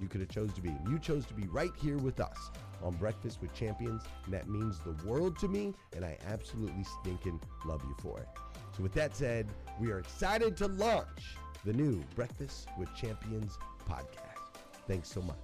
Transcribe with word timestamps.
you 0.00 0.08
could 0.08 0.20
have 0.20 0.30
chose 0.30 0.52
to 0.54 0.60
be. 0.60 0.74
You 0.88 0.98
chose 0.98 1.26
to 1.26 1.34
be 1.34 1.46
right 1.48 1.72
here 1.80 1.98
with 1.98 2.20
us 2.20 2.50
on 2.82 2.94
Breakfast 2.94 3.40
with 3.40 3.52
Champions, 3.54 4.02
and 4.24 4.34
that 4.34 4.48
means 4.48 4.78
the 4.80 4.96
world 5.06 5.38
to 5.40 5.48
me, 5.48 5.74
and 5.94 6.04
I 6.04 6.18
absolutely 6.26 6.84
stinking 7.00 7.40
love 7.64 7.82
you 7.84 7.94
for 8.00 8.18
it. 8.18 8.28
So 8.76 8.82
with 8.82 8.92
that 8.94 9.16
said, 9.16 9.48
we 9.78 9.90
are 9.90 9.98
excited 9.98 10.56
to 10.58 10.68
launch 10.68 11.36
the 11.64 11.72
new 11.72 12.02
Breakfast 12.14 12.68
with 12.78 12.94
Champions 12.94 13.58
podcast. 13.88 14.62
Thanks 14.86 15.10
so 15.10 15.20
much. 15.22 15.36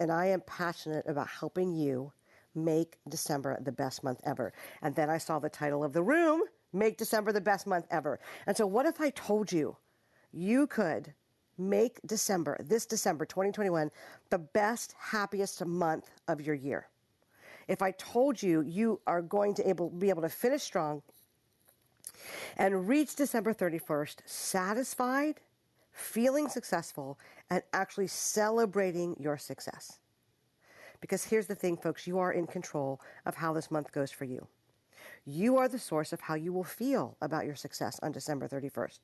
And 0.00 0.10
I 0.10 0.26
am 0.26 0.42
passionate 0.42 1.06
about 1.06 1.28
helping 1.28 1.72
you 1.72 2.12
make 2.54 2.98
December 3.08 3.58
the 3.62 3.72
best 3.72 4.04
month 4.04 4.20
ever. 4.24 4.52
And 4.82 4.94
then 4.94 5.08
I 5.08 5.18
saw 5.18 5.38
the 5.38 5.48
title 5.48 5.82
of 5.84 5.92
the 5.92 6.02
room, 6.02 6.42
Make 6.72 6.98
December 6.98 7.32
the 7.32 7.40
Best 7.40 7.66
Month 7.66 7.86
Ever. 7.90 8.18
And 8.46 8.56
so 8.56 8.66
what 8.66 8.86
if 8.86 9.00
I 9.00 9.10
told 9.10 9.52
you 9.52 9.76
you 10.32 10.66
could 10.66 11.14
make 11.58 12.00
December, 12.06 12.56
this 12.64 12.86
December 12.86 13.24
2021, 13.24 13.90
the 14.30 14.38
best, 14.38 14.94
happiest 14.98 15.64
month 15.64 16.10
of 16.28 16.40
your 16.40 16.54
year. 16.54 16.88
If 17.68 17.82
I 17.82 17.92
told 17.92 18.42
you 18.42 18.62
you 18.62 19.00
are 19.06 19.22
going 19.22 19.54
to 19.54 19.68
able, 19.68 19.90
be 19.90 20.08
able 20.08 20.22
to 20.22 20.28
finish 20.28 20.62
strong 20.62 21.02
and 22.56 22.88
reach 22.88 23.16
December 23.16 23.54
31st 23.54 24.16
satisfied, 24.26 25.40
feeling 25.92 26.48
successful, 26.48 27.18
and 27.50 27.62
actually 27.72 28.06
celebrating 28.06 29.16
your 29.18 29.36
success. 29.38 29.98
Because 31.00 31.24
here's 31.24 31.46
the 31.46 31.54
thing, 31.54 31.76
folks, 31.76 32.06
you 32.06 32.18
are 32.18 32.32
in 32.32 32.46
control 32.46 33.00
of 33.26 33.34
how 33.34 33.52
this 33.52 33.70
month 33.70 33.92
goes 33.92 34.10
for 34.10 34.24
you. 34.24 34.46
You 35.24 35.56
are 35.56 35.68
the 35.68 35.78
source 35.78 36.12
of 36.12 36.20
how 36.20 36.34
you 36.34 36.52
will 36.52 36.64
feel 36.64 37.16
about 37.20 37.44
your 37.44 37.56
success 37.56 37.98
on 38.02 38.12
December 38.12 38.48
31st. 38.48 39.00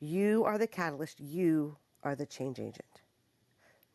You 0.00 0.44
are 0.44 0.58
the 0.58 0.66
catalyst. 0.66 1.20
You 1.20 1.76
are 2.02 2.14
the 2.14 2.26
change 2.26 2.58
agent. 2.58 3.02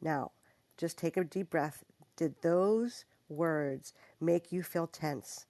Now, 0.02 0.31
just 0.78 0.98
take 0.98 1.18
a 1.18 1.24
deep 1.24 1.50
breath. 1.50 1.84
Did 2.16 2.36
those 2.42 3.06
words 3.30 3.94
make 4.19 4.52
you 4.52 4.63
feel 4.63 4.88
tense? 4.88 5.46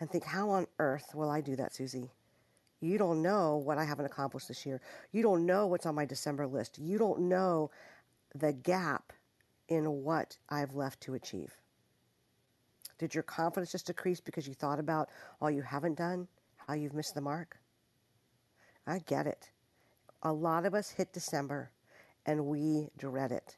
And 0.00 0.10
think, 0.10 0.24
how 0.24 0.50
on 0.50 0.66
earth 0.78 1.14
will 1.14 1.30
I 1.30 1.40
do 1.40 1.56
that, 1.56 1.74
Susie? 1.74 2.12
You 2.80 2.96
don't 2.96 3.22
know 3.22 3.56
what 3.56 3.78
I 3.78 3.84
haven't 3.84 4.06
accomplished 4.06 4.48
this 4.48 4.64
year. 4.64 4.80
You 5.10 5.22
don't 5.22 5.44
know 5.44 5.66
what's 5.66 5.86
on 5.86 5.96
my 5.96 6.04
December 6.04 6.46
list. 6.46 6.78
You 6.78 6.96
don't 6.96 7.22
know 7.22 7.70
the 8.34 8.52
gap 8.52 9.12
in 9.68 10.04
what 10.04 10.38
I've 10.48 10.74
left 10.74 11.00
to 11.02 11.14
achieve. 11.14 11.52
Did 12.98 13.14
your 13.14 13.22
confidence 13.22 13.72
just 13.72 13.86
decrease 13.86 14.20
because 14.20 14.46
you 14.46 14.54
thought 14.54 14.78
about 14.78 15.08
all 15.40 15.50
you 15.50 15.62
haven't 15.62 15.98
done, 15.98 16.28
how 16.66 16.74
you've 16.74 16.94
missed 16.94 17.14
the 17.14 17.20
mark? 17.20 17.58
I 18.86 19.00
get 19.00 19.26
it. 19.26 19.50
A 20.22 20.32
lot 20.32 20.64
of 20.64 20.74
us 20.74 20.90
hit 20.90 21.12
December 21.12 21.70
and 22.28 22.46
we 22.46 22.90
dread 22.98 23.32
it. 23.32 23.56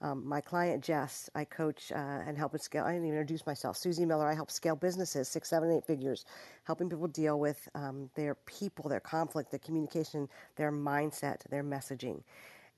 Um, 0.00 0.24
my 0.28 0.40
client 0.40 0.84
Jess, 0.84 1.28
I 1.34 1.44
coach 1.44 1.90
uh, 1.90 2.20
and 2.24 2.38
help 2.38 2.56
scale. 2.60 2.84
I 2.84 2.92
didn't 2.92 3.06
even 3.06 3.18
introduce 3.18 3.46
myself. 3.46 3.76
Susie 3.76 4.04
Miller, 4.04 4.28
I 4.28 4.34
help 4.34 4.50
scale 4.50 4.76
businesses 4.76 5.28
six, 5.28 5.48
seven, 5.48 5.72
eight 5.72 5.84
figures, 5.84 6.24
helping 6.64 6.88
people 6.88 7.08
deal 7.08 7.40
with 7.40 7.68
um, 7.74 8.08
their 8.14 8.36
people, 8.46 8.88
their 8.88 9.00
conflict, 9.00 9.50
their 9.50 9.58
communication, 9.58 10.28
their 10.54 10.70
mindset, 10.70 11.42
their 11.50 11.64
messaging. 11.64 12.22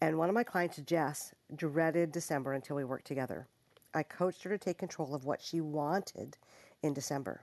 And 0.00 0.16
one 0.16 0.30
of 0.30 0.34
my 0.34 0.44
clients, 0.44 0.78
Jess, 0.78 1.34
dreaded 1.56 2.12
December 2.12 2.54
until 2.54 2.76
we 2.76 2.84
worked 2.84 3.06
together. 3.06 3.48
I 3.92 4.04
coached 4.04 4.44
her 4.44 4.50
to 4.50 4.58
take 4.58 4.78
control 4.78 5.14
of 5.14 5.24
what 5.26 5.42
she 5.42 5.60
wanted 5.60 6.38
in 6.82 6.94
December. 6.94 7.42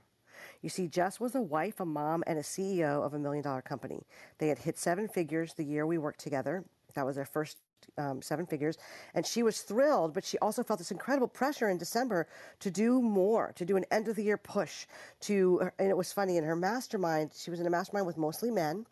You 0.61 0.69
see, 0.69 0.87
Jess 0.87 1.19
was 1.19 1.35
a 1.35 1.41
wife, 1.41 1.79
a 1.79 1.85
mom, 1.85 2.23
and 2.25 2.39
a 2.39 2.43
CEO 2.43 3.05
of 3.05 3.13
a 3.13 3.19
million 3.19 3.43
dollar 3.43 3.61
company. 3.61 4.07
They 4.39 4.47
had 4.47 4.59
hit 4.59 4.77
seven 4.77 5.07
figures 5.07 5.53
the 5.53 5.63
year 5.65 5.85
we 5.85 5.97
worked 5.97 6.19
together. 6.21 6.63
That 6.97 7.05
was 7.05 7.15
their 7.15 7.25
first 7.25 7.57
um, 7.97 8.21
seven 8.21 8.47
figures. 8.47 8.77
And 9.13 9.25
she 9.25 9.43
was 9.43 9.61
thrilled, 9.61 10.13
but 10.15 10.25
she 10.25 10.37
also 10.39 10.63
felt 10.63 10.79
this 10.79 10.91
incredible 10.91 11.27
pressure 11.27 11.69
in 11.69 11.77
December 11.77 12.27
to 12.59 12.71
do 12.71 13.01
more, 13.01 13.53
to 13.55 13.65
do 13.65 13.77
an 13.77 13.85
end 13.91 14.07
of 14.07 14.15
the 14.15 14.23
year 14.23 14.37
push. 14.37 14.87
To 15.21 15.69
and 15.77 15.89
it 15.89 15.95
was 15.95 16.11
funny 16.11 16.37
in 16.37 16.43
her 16.43 16.55
mastermind. 16.55 17.31
She 17.35 17.51
was 17.51 17.59
in 17.59 17.67
a 17.67 17.69
mastermind 17.69 18.07
with 18.07 18.17
mostly 18.17 18.49
men, 18.49 18.85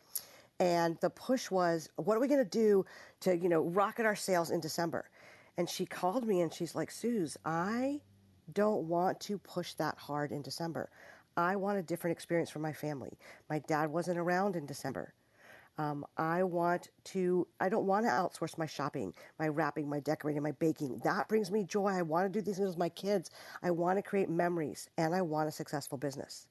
and 0.60 0.98
the 1.02 1.10
push 1.10 1.50
was, 1.50 1.90
what 1.96 2.16
are 2.16 2.20
we 2.20 2.28
going 2.28 2.44
to 2.44 2.50
do 2.50 2.86
to 3.22 3.36
you 3.36 3.50
know 3.50 3.62
rocket 3.62 4.06
our 4.06 4.16
sales 4.16 4.52
in 4.52 4.60
December? 4.60 5.10
And 5.58 5.68
she 5.70 5.86
called 5.86 6.28
me 6.28 6.42
and 6.42 6.54
she's 6.54 6.76
like, 6.76 6.92
Suze, 6.92 7.38
I 7.44 8.02
don't 8.54 8.88
want 8.88 9.20
to 9.22 9.40
push 9.40 9.74
that 9.74 9.98
hard 9.98 10.32
in 10.32 10.42
December. 10.42 10.90
I 11.38 11.56
want 11.56 11.80
a 11.80 11.84
different 11.84 12.16
experience 12.16 12.50
for 12.50 12.60
my 12.60 12.72
family. 12.72 13.18
My 13.50 13.60
dad 13.60 13.90
wasn't 13.90 14.20
around 14.20 14.56
in 14.56 14.66
December. 14.66 15.14
Um, 15.78 16.06
I 16.18 16.44
want 16.44 16.90
to, 17.06 17.48
I 17.60 17.68
don't 17.68 17.86
want 17.86 18.06
to 18.06 18.12
outsource 18.12 18.58
my 18.58 18.66
shopping, 18.66 19.14
my 19.40 19.50
wrapping, 19.50 19.90
my 19.90 20.00
decorating, 20.00 20.42
my 20.42 20.54
baking. 20.54 21.02
That 21.04 21.28
brings 21.28 21.52
me 21.52 21.64
joy. 21.66 21.88
I 21.88 22.02
want 22.02 22.32
to 22.32 22.40
do 22.40 22.44
these 22.44 22.58
things 22.58 22.70
with 22.70 22.78
my 22.78 22.90
kids. 22.90 23.30
I 23.62 23.72
want 23.72 23.98
to 23.98 24.02
create 24.02 24.30
memories 24.30 24.90
and 24.98 25.14
I 25.14 25.22
want 25.22 25.50
a 25.50 25.52
successful 25.52 25.98
business. 25.98 26.48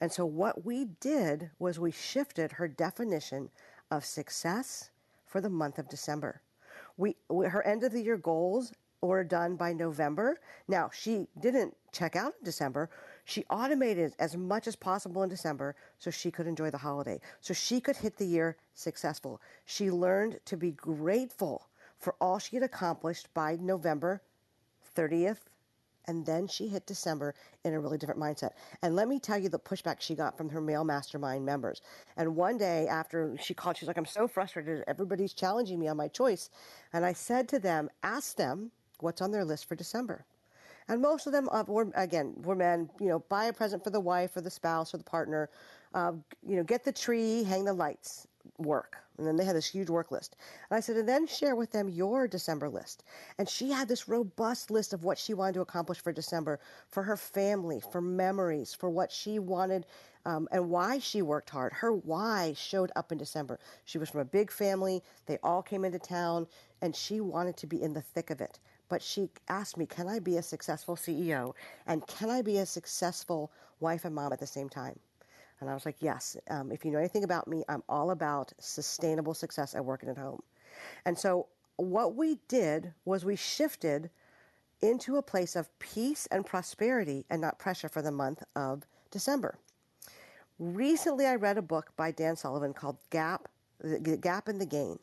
And 0.00 0.12
so 0.12 0.26
what 0.26 0.64
we 0.64 0.86
did 1.00 1.50
was 1.58 1.78
we 1.78 1.90
shifted 1.90 2.52
her 2.52 2.68
definition 2.68 3.50
of 3.90 4.04
success 4.04 4.90
for 5.26 5.40
the 5.40 5.50
month 5.50 5.78
of 5.78 5.88
December. 5.88 6.42
We, 6.98 7.16
her 7.30 7.66
end 7.66 7.82
of 7.82 7.92
the 7.92 8.02
year 8.02 8.16
goals 8.16 8.72
were 9.00 9.24
done 9.24 9.56
by 9.56 9.72
November. 9.72 10.40
Now, 10.68 10.90
she 10.92 11.28
didn't 11.38 11.76
check 11.92 12.16
out 12.16 12.34
in 12.38 12.44
December. 12.44 12.90
She 13.28 13.44
automated 13.50 14.14
as 14.20 14.36
much 14.36 14.68
as 14.68 14.76
possible 14.76 15.24
in 15.24 15.28
December 15.28 15.74
so 15.98 16.12
she 16.12 16.30
could 16.30 16.46
enjoy 16.46 16.70
the 16.70 16.78
holiday, 16.78 17.20
so 17.40 17.52
she 17.52 17.80
could 17.80 17.96
hit 17.96 18.16
the 18.16 18.24
year 18.24 18.56
successful. 18.74 19.40
She 19.64 19.90
learned 19.90 20.38
to 20.44 20.56
be 20.56 20.70
grateful 20.70 21.66
for 21.98 22.14
all 22.20 22.38
she 22.38 22.54
had 22.54 22.62
accomplished 22.62 23.34
by 23.34 23.56
November 23.56 24.22
30th, 24.96 25.40
and 26.06 26.24
then 26.24 26.46
she 26.46 26.68
hit 26.68 26.86
December 26.86 27.34
in 27.64 27.74
a 27.74 27.80
really 27.80 27.98
different 27.98 28.20
mindset. 28.20 28.52
And 28.82 28.94
let 28.94 29.08
me 29.08 29.18
tell 29.18 29.38
you 29.38 29.48
the 29.48 29.58
pushback 29.58 30.00
she 30.00 30.14
got 30.14 30.36
from 30.36 30.48
her 30.50 30.60
male 30.60 30.84
mastermind 30.84 31.44
members. 31.44 31.82
And 32.16 32.36
one 32.36 32.56
day 32.58 32.86
after 32.86 33.36
she 33.40 33.54
called, 33.54 33.76
she's 33.76 33.88
like, 33.88 33.98
I'm 33.98 34.06
so 34.06 34.28
frustrated. 34.28 34.84
Everybody's 34.86 35.34
challenging 35.34 35.80
me 35.80 35.88
on 35.88 35.96
my 35.96 36.06
choice. 36.06 36.48
And 36.92 37.04
I 37.04 37.12
said 37.12 37.48
to 37.48 37.58
them, 37.58 37.90
ask 38.04 38.36
them 38.36 38.70
what's 39.00 39.20
on 39.20 39.32
their 39.32 39.44
list 39.44 39.68
for 39.68 39.74
December. 39.74 40.24
And 40.88 41.02
most 41.02 41.26
of 41.26 41.32
them, 41.32 41.48
uh, 41.50 41.64
were, 41.66 41.90
again, 41.94 42.34
were 42.42 42.54
men, 42.54 42.88
you 43.00 43.08
know, 43.08 43.20
buy 43.28 43.46
a 43.46 43.52
present 43.52 43.82
for 43.82 43.90
the 43.90 44.00
wife 44.00 44.36
or 44.36 44.40
the 44.40 44.50
spouse 44.50 44.94
or 44.94 44.98
the 44.98 45.04
partner, 45.04 45.50
uh, 45.94 46.12
you 46.46 46.56
know, 46.56 46.62
get 46.62 46.84
the 46.84 46.92
tree, 46.92 47.42
hang 47.42 47.64
the 47.64 47.72
lights, 47.72 48.28
work. 48.58 48.98
And 49.18 49.26
then 49.26 49.36
they 49.36 49.44
had 49.44 49.56
this 49.56 49.66
huge 49.66 49.88
work 49.88 50.10
list. 50.10 50.36
And 50.70 50.76
I 50.76 50.80
said, 50.80 50.96
and 50.96 51.08
then 51.08 51.26
share 51.26 51.56
with 51.56 51.72
them 51.72 51.88
your 51.88 52.28
December 52.28 52.68
list. 52.68 53.02
And 53.38 53.48
she 53.48 53.70
had 53.70 53.88
this 53.88 54.08
robust 54.08 54.70
list 54.70 54.92
of 54.92 55.04
what 55.04 55.18
she 55.18 55.34
wanted 55.34 55.54
to 55.54 55.62
accomplish 55.62 55.98
for 55.98 56.12
December, 56.12 56.60
for 56.88 57.02
her 57.02 57.16
family, 57.16 57.80
for 57.80 58.00
memories, 58.00 58.74
for 58.74 58.90
what 58.90 59.10
she 59.10 59.38
wanted 59.38 59.86
um, 60.26 60.48
and 60.52 60.68
why 60.68 60.98
she 60.98 61.22
worked 61.22 61.50
hard. 61.50 61.72
Her 61.72 61.92
why 61.92 62.52
showed 62.56 62.92
up 62.94 63.10
in 63.10 63.18
December. 63.18 63.58
She 63.84 63.96
was 63.96 64.10
from 64.10 64.20
a 64.20 64.24
big 64.24 64.50
family. 64.50 65.02
They 65.24 65.38
all 65.42 65.62
came 65.62 65.84
into 65.84 65.98
town, 65.98 66.46
and 66.82 66.94
she 66.94 67.20
wanted 67.20 67.56
to 67.58 67.66
be 67.66 67.82
in 67.82 67.94
the 67.94 68.02
thick 68.02 68.30
of 68.30 68.40
it 68.40 68.58
but 68.88 69.02
she 69.02 69.28
asked 69.48 69.76
me, 69.76 69.86
Can 69.86 70.08
I 70.08 70.18
be 70.18 70.36
a 70.36 70.42
successful 70.42 70.96
CEO? 70.96 71.54
And 71.86 72.06
can 72.06 72.30
I 72.30 72.42
be 72.42 72.58
a 72.58 72.66
successful 72.66 73.50
wife 73.80 74.04
and 74.04 74.14
mom 74.14 74.32
at 74.32 74.40
the 74.40 74.46
same 74.46 74.68
time? 74.68 74.98
And 75.60 75.70
I 75.70 75.74
was 75.74 75.86
like, 75.86 75.96
Yes. 76.00 76.36
Um, 76.50 76.70
if 76.72 76.84
you 76.84 76.90
know 76.90 76.98
anything 76.98 77.24
about 77.24 77.48
me, 77.48 77.64
I'm 77.68 77.82
all 77.88 78.10
about 78.10 78.52
sustainable 78.58 79.34
success 79.34 79.74
at 79.74 79.84
working 79.84 80.08
at 80.08 80.18
home. 80.18 80.42
And 81.04 81.18
so 81.18 81.46
what 81.76 82.14
we 82.14 82.38
did 82.48 82.92
was 83.04 83.24
we 83.24 83.36
shifted 83.36 84.10
into 84.82 85.16
a 85.16 85.22
place 85.22 85.56
of 85.56 85.76
peace 85.78 86.26
and 86.30 86.44
prosperity 86.44 87.24
and 87.30 87.40
not 87.40 87.58
pressure 87.58 87.88
for 87.88 88.02
the 88.02 88.12
month 88.12 88.42
of 88.54 88.82
December. 89.10 89.58
Recently, 90.58 91.26
I 91.26 91.34
read 91.34 91.58
a 91.58 91.62
book 91.62 91.92
by 91.96 92.10
Dan 92.10 92.36
Sullivan 92.36 92.72
called 92.72 92.96
Gap, 93.10 93.48
The 93.80 94.16
Gap 94.16 94.48
and 94.48 94.60
the 94.60 94.66
Gain. 94.66 94.98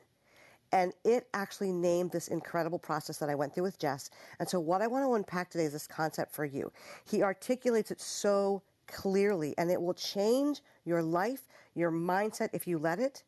And 0.73 0.91
it 1.05 1.27
actually 1.35 1.71
named 1.71 2.11
this 2.11 2.29
incredible 2.29 2.79
process 2.79 3.17
that 3.19 3.29
I 3.29 3.35
went 3.35 3.53
through 3.53 3.65
with 3.65 3.77
Jess. 3.77 4.09
And 4.39 4.49
so, 4.49 4.59
what 4.59 4.81
I 4.81 4.87
want 4.87 5.05
to 5.05 5.13
unpack 5.13 5.51
today 5.51 5.65
is 5.65 5.73
this 5.73 5.85
concept 5.85 6.33
for 6.33 6.45
you. 6.45 6.71
He 7.05 7.21
articulates 7.21 7.91
it 7.91 8.01
so 8.01 8.63
clearly, 8.87 9.53
and 9.59 9.69
it 9.69 9.79
will 9.79 9.93
change 9.93 10.61
your 10.83 11.03
life, 11.03 11.47
your 11.75 11.91
mindset 11.91 12.49
if 12.53 12.67
you 12.67 12.79
let 12.79 12.99
it, 12.99 13.23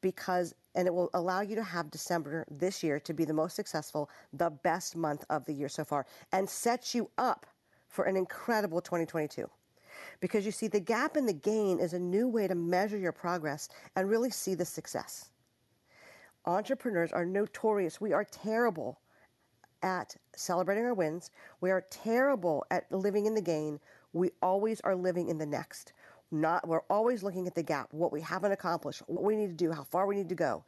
because, 0.00 0.54
and 0.74 0.88
it 0.88 0.94
will 0.94 1.10
allow 1.12 1.42
you 1.42 1.54
to 1.54 1.62
have 1.62 1.90
December 1.90 2.46
this 2.50 2.82
year 2.82 2.98
to 3.00 3.12
be 3.12 3.26
the 3.26 3.34
most 3.34 3.54
successful, 3.54 4.08
the 4.32 4.50
best 4.50 4.96
month 4.96 5.22
of 5.28 5.44
the 5.44 5.52
year 5.52 5.68
so 5.68 5.84
far, 5.84 6.06
and 6.32 6.48
set 6.48 6.94
you 6.94 7.10
up 7.18 7.44
for 7.88 8.06
an 8.06 8.16
incredible 8.16 8.80
2022 8.80 9.48
because 10.20 10.46
you 10.46 10.52
see 10.52 10.66
the 10.66 10.80
gap 10.80 11.16
and 11.16 11.28
the 11.28 11.32
gain 11.32 11.78
is 11.78 11.92
a 11.92 11.98
new 11.98 12.26
way 12.26 12.46
to 12.46 12.54
measure 12.54 12.98
your 12.98 13.12
progress 13.12 13.68
and 13.96 14.08
really 14.08 14.30
see 14.30 14.54
the 14.54 14.64
success 14.64 15.30
entrepreneurs 16.46 17.12
are 17.12 17.24
notorious. 17.24 18.00
We 18.00 18.12
are 18.12 18.24
terrible 18.24 19.00
at 19.82 20.16
celebrating 20.34 20.84
our 20.84 20.94
wins. 20.94 21.30
We 21.60 21.70
are 21.70 21.84
terrible 21.90 22.64
at 22.70 22.90
living 22.90 23.26
in 23.26 23.34
the 23.34 23.42
gain. 23.42 23.80
We 24.12 24.30
always 24.42 24.80
are 24.82 24.96
living 24.96 25.28
in 25.28 25.38
the 25.38 25.46
next. 25.46 25.92
Not 26.30 26.66
we're 26.66 26.80
always 26.90 27.22
looking 27.22 27.46
at 27.46 27.54
the 27.54 27.62
gap, 27.62 27.92
what 27.92 28.12
we 28.12 28.20
haven't 28.20 28.52
accomplished, 28.52 29.02
what 29.06 29.22
we 29.22 29.36
need 29.36 29.46
to 29.48 29.64
do, 29.64 29.72
how 29.72 29.84
far 29.84 30.06
we 30.06 30.16
need 30.16 30.28
to 30.28 30.34
go. 30.34 30.64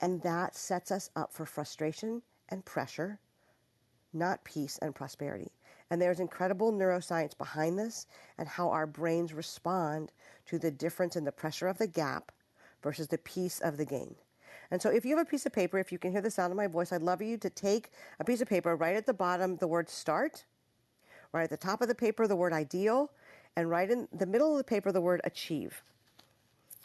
And 0.00 0.22
that 0.22 0.56
sets 0.56 0.90
us 0.90 1.10
up 1.16 1.32
for 1.32 1.44
frustration 1.44 2.22
and 2.48 2.64
pressure, 2.64 3.18
not 4.12 4.44
peace 4.44 4.78
and 4.80 4.94
prosperity. 4.94 5.50
And 5.90 6.00
there's 6.00 6.20
incredible 6.20 6.72
neuroscience 6.72 7.36
behind 7.36 7.78
this 7.78 8.06
and 8.38 8.48
how 8.48 8.70
our 8.70 8.86
brains 8.86 9.34
respond 9.34 10.12
to 10.46 10.58
the 10.58 10.70
difference 10.70 11.16
in 11.16 11.24
the 11.24 11.32
pressure 11.32 11.68
of 11.68 11.78
the 11.78 11.86
gap 11.86 12.32
versus 12.82 13.08
the 13.08 13.18
peace 13.18 13.60
of 13.60 13.76
the 13.76 13.84
gain. 13.84 14.14
And 14.74 14.82
so 14.82 14.90
if 14.90 15.04
you 15.04 15.16
have 15.16 15.24
a 15.24 15.30
piece 15.30 15.46
of 15.46 15.52
paper, 15.52 15.78
if 15.78 15.92
you 15.92 16.00
can 16.00 16.10
hear 16.10 16.20
the 16.20 16.32
sound 16.32 16.50
of 16.50 16.56
my 16.56 16.66
voice, 16.66 16.92
I'd 16.92 17.00
love 17.00 17.22
you 17.22 17.36
to 17.36 17.48
take 17.48 17.92
a 18.18 18.24
piece 18.24 18.40
of 18.40 18.48
paper, 18.48 18.74
right 18.74 18.96
at 18.96 19.06
the 19.06 19.14
bottom 19.14 19.54
the 19.54 19.68
word 19.68 19.88
start, 19.88 20.46
right 21.30 21.44
at 21.44 21.50
the 21.50 21.56
top 21.56 21.80
of 21.80 21.86
the 21.86 21.94
paper 21.94 22.26
the 22.26 22.34
word 22.34 22.52
ideal, 22.52 23.12
and 23.54 23.70
right 23.70 23.88
in 23.88 24.08
the 24.12 24.26
middle 24.26 24.50
of 24.50 24.58
the 24.58 24.64
paper 24.64 24.90
the 24.90 25.00
word 25.00 25.20
achieve. 25.22 25.84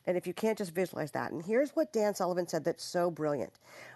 And 0.05 0.15
if 0.15 0.27
you 0.27 0.35
can't 0.35 0.55
just 0.55 0.71
visualize 0.71 1.09
that. 1.13 1.31
And 1.31 1.43
here's 1.43 1.71
what 1.71 1.91
Dan 1.91 2.13
Sullivan 2.13 2.47
said 2.47 2.63
that's 2.63 2.83
so 2.83 3.09
brilliant. 3.09 3.53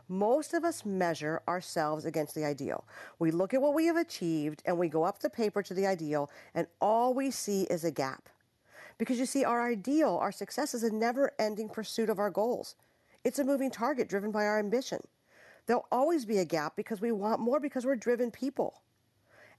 Most 0.09 0.55
of 0.55 0.63
us 0.63 0.83
measure 0.83 1.43
ourselves 1.47 2.05
against 2.05 2.33
the 2.33 2.45
ideal. 2.45 2.85
We 3.19 3.29
look 3.29 3.53
at 3.53 3.61
what 3.61 3.75
we 3.75 3.85
have 3.85 3.97
achieved 3.97 4.63
and 4.65 4.79
we 4.79 4.89
go 4.89 5.03
up 5.03 5.19
the 5.19 5.29
paper 5.29 5.61
to 5.61 5.73
the 5.75 5.85
ideal, 5.85 6.31
and 6.55 6.65
all 6.81 7.13
we 7.13 7.29
see 7.29 7.65
is 7.65 7.83
a 7.83 7.91
gap. 7.91 8.27
Because 8.97 9.19
you 9.19 9.27
see, 9.27 9.45
our 9.45 9.63
ideal, 9.69 10.17
our 10.19 10.31
success 10.31 10.73
is 10.73 10.81
a 10.81 10.91
never 10.91 11.33
ending 11.37 11.69
pursuit 11.69 12.09
of 12.09 12.17
our 12.17 12.31
goals. 12.31 12.73
It's 13.23 13.39
a 13.39 13.43
moving 13.43 13.71
target 13.71 14.09
driven 14.09 14.31
by 14.31 14.45
our 14.45 14.59
ambition. 14.59 14.99
There'll 15.65 15.87
always 15.91 16.25
be 16.25 16.39
a 16.39 16.45
gap 16.45 16.75
because 16.75 16.99
we 16.99 17.11
want 17.11 17.39
more 17.39 17.59
because 17.59 17.85
we're 17.85 17.95
driven 17.95 18.31
people. 18.31 18.81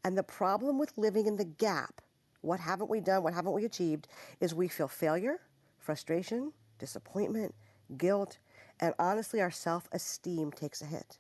And 0.05 0.19
the 0.19 0.23
problem 0.23 0.79
with 0.79 0.99
living 0.99 1.27
in 1.27 1.37
the 1.37 1.47
gap, 1.47 2.03
what 2.43 2.61
haven't 2.61 2.91
we 2.91 3.01
done, 3.01 3.23
what 3.23 3.33
haven't 3.33 3.55
we 3.55 3.65
achieved, 3.65 4.09
is 4.41 4.55
we 4.55 4.69
feel 4.69 4.89
failure, 4.89 5.41
frustration, 5.79 6.53
disappointment, 6.79 7.55
guilt, 7.97 8.39
and 8.81 8.93
honestly, 8.99 9.41
our 9.41 9.51
self 9.51 9.89
esteem 9.93 10.51
takes 10.51 10.83
a 10.83 10.87
hit. 10.87 11.19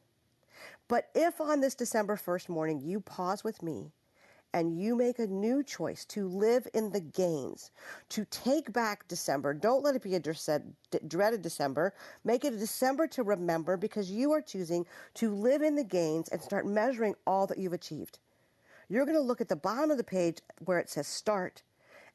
But 0.86 1.08
if 1.14 1.40
on 1.40 1.60
this 1.60 1.74
December 1.74 2.16
1st 2.16 2.48
morning 2.50 2.80
you 2.80 3.00
pause 3.00 3.42
with 3.42 3.62
me 3.62 3.92
and 4.54 4.80
you 4.80 4.94
make 4.94 5.18
a 5.18 5.26
new 5.26 5.64
choice 5.64 6.04
to 6.04 6.28
live 6.28 6.68
in 6.75 6.92
the 6.92 7.00
gains, 7.00 7.73
to 8.08 8.25
take 8.26 8.73
back 8.73 9.06
December. 9.08 9.52
Don't 9.52 9.82
let 9.82 9.96
it 9.96 10.02
be 10.02 10.14
a 10.14 10.20
dreaded 10.20 11.42
December. 11.42 11.92
Make 12.23 12.44
it 12.44 12.54
a 12.54 12.56
December 12.56 13.08
to 13.08 13.25
remember 13.25 13.76
because 13.76 14.12
you 14.12 14.30
are 14.30 14.40
choosing 14.40 14.87
to 15.14 15.34
live 15.34 15.62
in 15.62 15.75
the 15.75 15.82
gains 15.82 16.28
and 16.28 16.40
start 16.40 16.68
measuring 16.68 17.16
all 17.26 17.49
that 17.49 17.58
you've 17.58 17.73
achieved. 17.73 18.20
You're 18.88 19.06
going 19.06 19.16
to 19.18 19.20
look 19.20 19.40
at 19.40 19.49
the 19.49 19.56
bottom 19.56 19.90
of 19.90 19.96
the 19.96 20.04
page 20.04 20.38
where 20.64 20.78
it 20.78 20.88
says 20.88 21.08
start, 21.08 21.64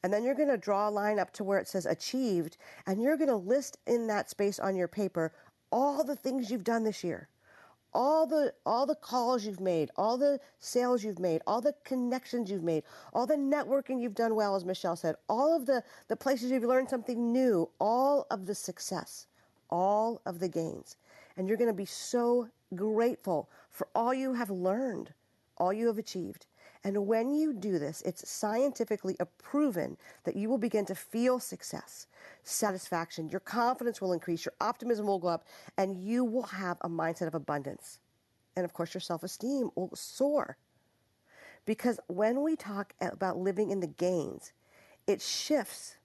and 0.02 0.10
then 0.10 0.24
you're 0.24 0.34
going 0.34 0.48
to 0.48 0.56
draw 0.56 0.88
a 0.88 0.90
line 0.90 1.18
up 1.18 1.34
to 1.34 1.44
where 1.44 1.58
it 1.58 1.68
says 1.68 1.84
achieved, 1.84 2.56
and 2.86 3.02
you're 3.02 3.18
going 3.18 3.28
to 3.28 3.36
list 3.36 3.76
in 3.86 4.06
that 4.06 4.30
space 4.30 4.58
on 4.58 4.76
your 4.76 4.88
paper 4.88 5.30
all 5.70 6.02
the 6.02 6.16
things 6.16 6.50
you've 6.50 6.64
done 6.64 6.84
this 6.84 7.04
year 7.04 7.28
all 7.92 8.26
the 8.26 8.52
all 8.64 8.86
the 8.86 8.94
calls 8.94 9.44
you've 9.44 9.60
made, 9.60 9.90
all 9.96 10.16
the 10.16 10.38
sales 10.58 11.02
you've 11.02 11.18
made, 11.18 11.42
all 11.46 11.60
the 11.60 11.74
connections 11.84 12.50
you've 12.50 12.62
made, 12.62 12.84
all 13.12 13.26
the 13.26 13.36
networking 13.36 14.00
you've 14.00 14.14
done 14.14 14.34
well, 14.34 14.54
as 14.54 14.64
Michelle 14.64 14.96
said, 14.96 15.16
all 15.28 15.54
of 15.54 15.66
the, 15.66 15.82
the 16.08 16.16
places 16.16 16.50
you've 16.50 16.64
learned 16.64 16.88
something 16.88 17.32
new, 17.32 17.68
all 17.80 18.26
of 18.30 18.46
the 18.46 18.54
success, 18.54 19.26
all 19.70 20.20
of 20.26 20.38
the 20.38 20.48
gains. 20.48 20.96
And 21.36 21.48
you're 21.48 21.56
going 21.56 21.68
to 21.70 21.74
be 21.74 21.84
so 21.84 22.48
grateful 22.74 23.48
for 23.70 23.88
all 23.94 24.12
you 24.14 24.34
have 24.34 24.50
learned, 24.50 25.12
all 25.56 25.72
you 25.72 25.86
have 25.86 25.98
achieved. 25.98 26.46
And 26.82 27.06
when 27.06 27.34
you 27.34 27.52
do 27.52 27.78
this, 27.78 28.02
it's 28.06 28.28
scientifically 28.28 29.16
proven 29.38 29.98
that 30.24 30.36
you 30.36 30.48
will 30.48 30.58
begin 30.58 30.86
to 30.86 30.94
feel 30.94 31.38
success, 31.38 32.06
satisfaction, 32.42 33.28
your 33.28 33.40
confidence 33.40 34.00
will 34.00 34.14
increase, 34.14 34.46
your 34.46 34.54
optimism 34.60 35.06
will 35.06 35.18
go 35.18 35.28
up, 35.28 35.44
and 35.76 36.02
you 36.02 36.24
will 36.24 36.44
have 36.44 36.78
a 36.80 36.88
mindset 36.88 37.26
of 37.26 37.34
abundance. 37.34 37.98
And 38.56 38.64
of 38.64 38.72
course, 38.72 38.94
your 38.94 39.00
self 39.00 39.22
esteem 39.22 39.70
will 39.74 39.90
soar. 39.94 40.56
Because 41.66 42.00
when 42.06 42.42
we 42.42 42.56
talk 42.56 42.94
about 43.00 43.36
living 43.36 43.70
in 43.70 43.80
the 43.80 43.86
gains, 43.86 44.52
it 45.06 45.20
shifts 45.20 45.96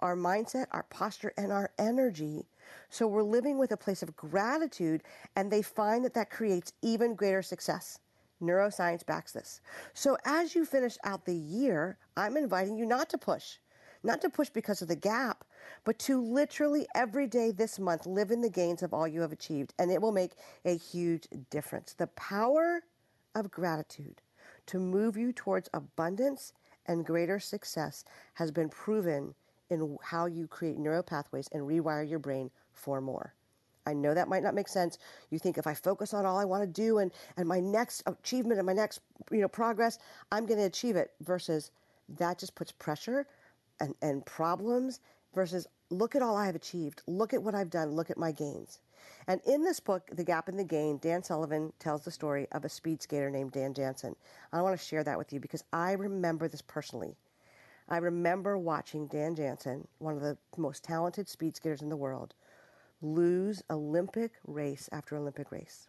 our 0.00 0.16
mindset, 0.16 0.66
our 0.72 0.82
posture, 0.84 1.32
and 1.36 1.52
our 1.52 1.70
energy. 1.78 2.46
So 2.90 3.06
we're 3.06 3.22
living 3.22 3.58
with 3.58 3.72
a 3.72 3.76
place 3.76 4.02
of 4.02 4.16
gratitude, 4.16 5.02
and 5.36 5.50
they 5.50 5.62
find 5.62 6.04
that 6.04 6.14
that 6.14 6.30
creates 6.30 6.72
even 6.82 7.14
greater 7.14 7.42
success. 7.42 8.00
Neuroscience 8.42 9.04
backs 9.04 9.32
this. 9.32 9.60
So 9.94 10.16
as 10.24 10.54
you 10.54 10.64
finish 10.64 10.98
out 11.04 11.24
the 11.24 11.34
year, 11.34 11.98
I'm 12.16 12.36
inviting 12.36 12.76
you 12.76 12.86
not 12.86 13.08
to 13.10 13.18
push. 13.18 13.58
Not 14.02 14.20
to 14.20 14.30
push 14.30 14.50
because 14.50 14.82
of 14.82 14.88
the 14.88 14.96
gap, 14.96 15.44
but 15.84 15.98
to 16.00 16.20
literally 16.20 16.86
every 16.94 17.26
day 17.26 17.50
this 17.50 17.78
month 17.78 18.06
live 18.06 18.30
in 18.30 18.40
the 18.40 18.50
gains 18.50 18.82
of 18.82 18.94
all 18.94 19.08
you 19.08 19.20
have 19.22 19.32
achieved. 19.32 19.72
And 19.78 19.90
it 19.90 20.00
will 20.00 20.12
make 20.12 20.32
a 20.64 20.76
huge 20.76 21.26
difference. 21.50 21.94
The 21.94 22.06
power 22.08 22.82
of 23.34 23.50
gratitude 23.50 24.22
to 24.66 24.78
move 24.78 25.16
you 25.16 25.32
towards 25.32 25.68
abundance 25.74 26.52
and 26.86 27.04
greater 27.04 27.40
success 27.40 28.04
has 28.34 28.50
been 28.50 28.68
proven 28.68 29.34
in 29.70 29.96
how 30.02 30.26
you 30.26 30.46
create 30.46 30.78
neural 30.78 31.02
pathways 31.02 31.48
and 31.52 31.62
rewire 31.62 32.08
your 32.08 32.18
brain 32.18 32.50
for 32.72 33.00
more. 33.00 33.34
I 33.86 33.92
know 33.92 34.14
that 34.14 34.28
might 34.28 34.42
not 34.42 34.54
make 34.54 34.68
sense. 34.68 34.98
You 35.30 35.38
think 35.38 35.58
if 35.58 35.66
I 35.66 35.74
focus 35.74 36.12
on 36.12 36.26
all 36.26 36.38
I 36.38 36.44
want 36.44 36.62
to 36.62 36.66
do 36.66 36.98
and, 36.98 37.12
and 37.36 37.48
my 37.48 37.60
next 37.60 38.02
achievement 38.06 38.58
and 38.58 38.66
my 38.66 38.72
next 38.72 39.00
you 39.30 39.40
know 39.40 39.48
progress, 39.48 39.98
I'm 40.32 40.46
going 40.46 40.58
to 40.58 40.66
achieve 40.66 40.96
it 40.96 41.12
versus 41.20 41.70
that 42.18 42.38
just 42.38 42.54
puts 42.54 42.72
pressure 42.72 43.26
and, 43.80 43.94
and 44.02 44.24
problems 44.26 45.00
versus 45.34 45.66
look 45.90 46.16
at 46.16 46.22
all 46.22 46.36
I 46.36 46.46
have 46.46 46.56
achieved. 46.56 47.02
Look 47.06 47.32
at 47.32 47.42
what 47.42 47.54
I've 47.54 47.70
done. 47.70 47.92
Look 47.92 48.10
at 48.10 48.18
my 48.18 48.32
gains. 48.32 48.80
And 49.28 49.40
in 49.46 49.62
this 49.62 49.80
book, 49.80 50.08
The 50.12 50.24
Gap 50.24 50.48
in 50.48 50.56
the 50.56 50.64
Gain, 50.64 50.98
Dan 50.98 51.22
Sullivan 51.22 51.72
tells 51.78 52.04
the 52.04 52.10
story 52.10 52.46
of 52.52 52.64
a 52.64 52.68
speed 52.68 53.02
skater 53.02 53.30
named 53.30 53.52
Dan 53.52 53.74
Jansen. 53.74 54.16
I 54.52 54.62
want 54.62 54.78
to 54.78 54.84
share 54.84 55.04
that 55.04 55.18
with 55.18 55.32
you 55.32 55.40
because 55.40 55.64
I 55.72 55.92
remember 55.92 56.48
this 56.48 56.62
personally. 56.62 57.16
I 57.88 57.98
remember 57.98 58.58
watching 58.58 59.06
Dan 59.06 59.36
Jansen, 59.36 59.86
one 59.98 60.14
of 60.14 60.22
the 60.22 60.36
most 60.56 60.82
talented 60.82 61.28
speed 61.28 61.54
skaters 61.54 61.82
in 61.82 61.88
the 61.88 61.96
world, 61.96 62.34
lose 63.02 63.62
Olympic 63.70 64.32
race 64.46 64.88
after 64.92 65.16
Olympic 65.16 65.52
race. 65.52 65.88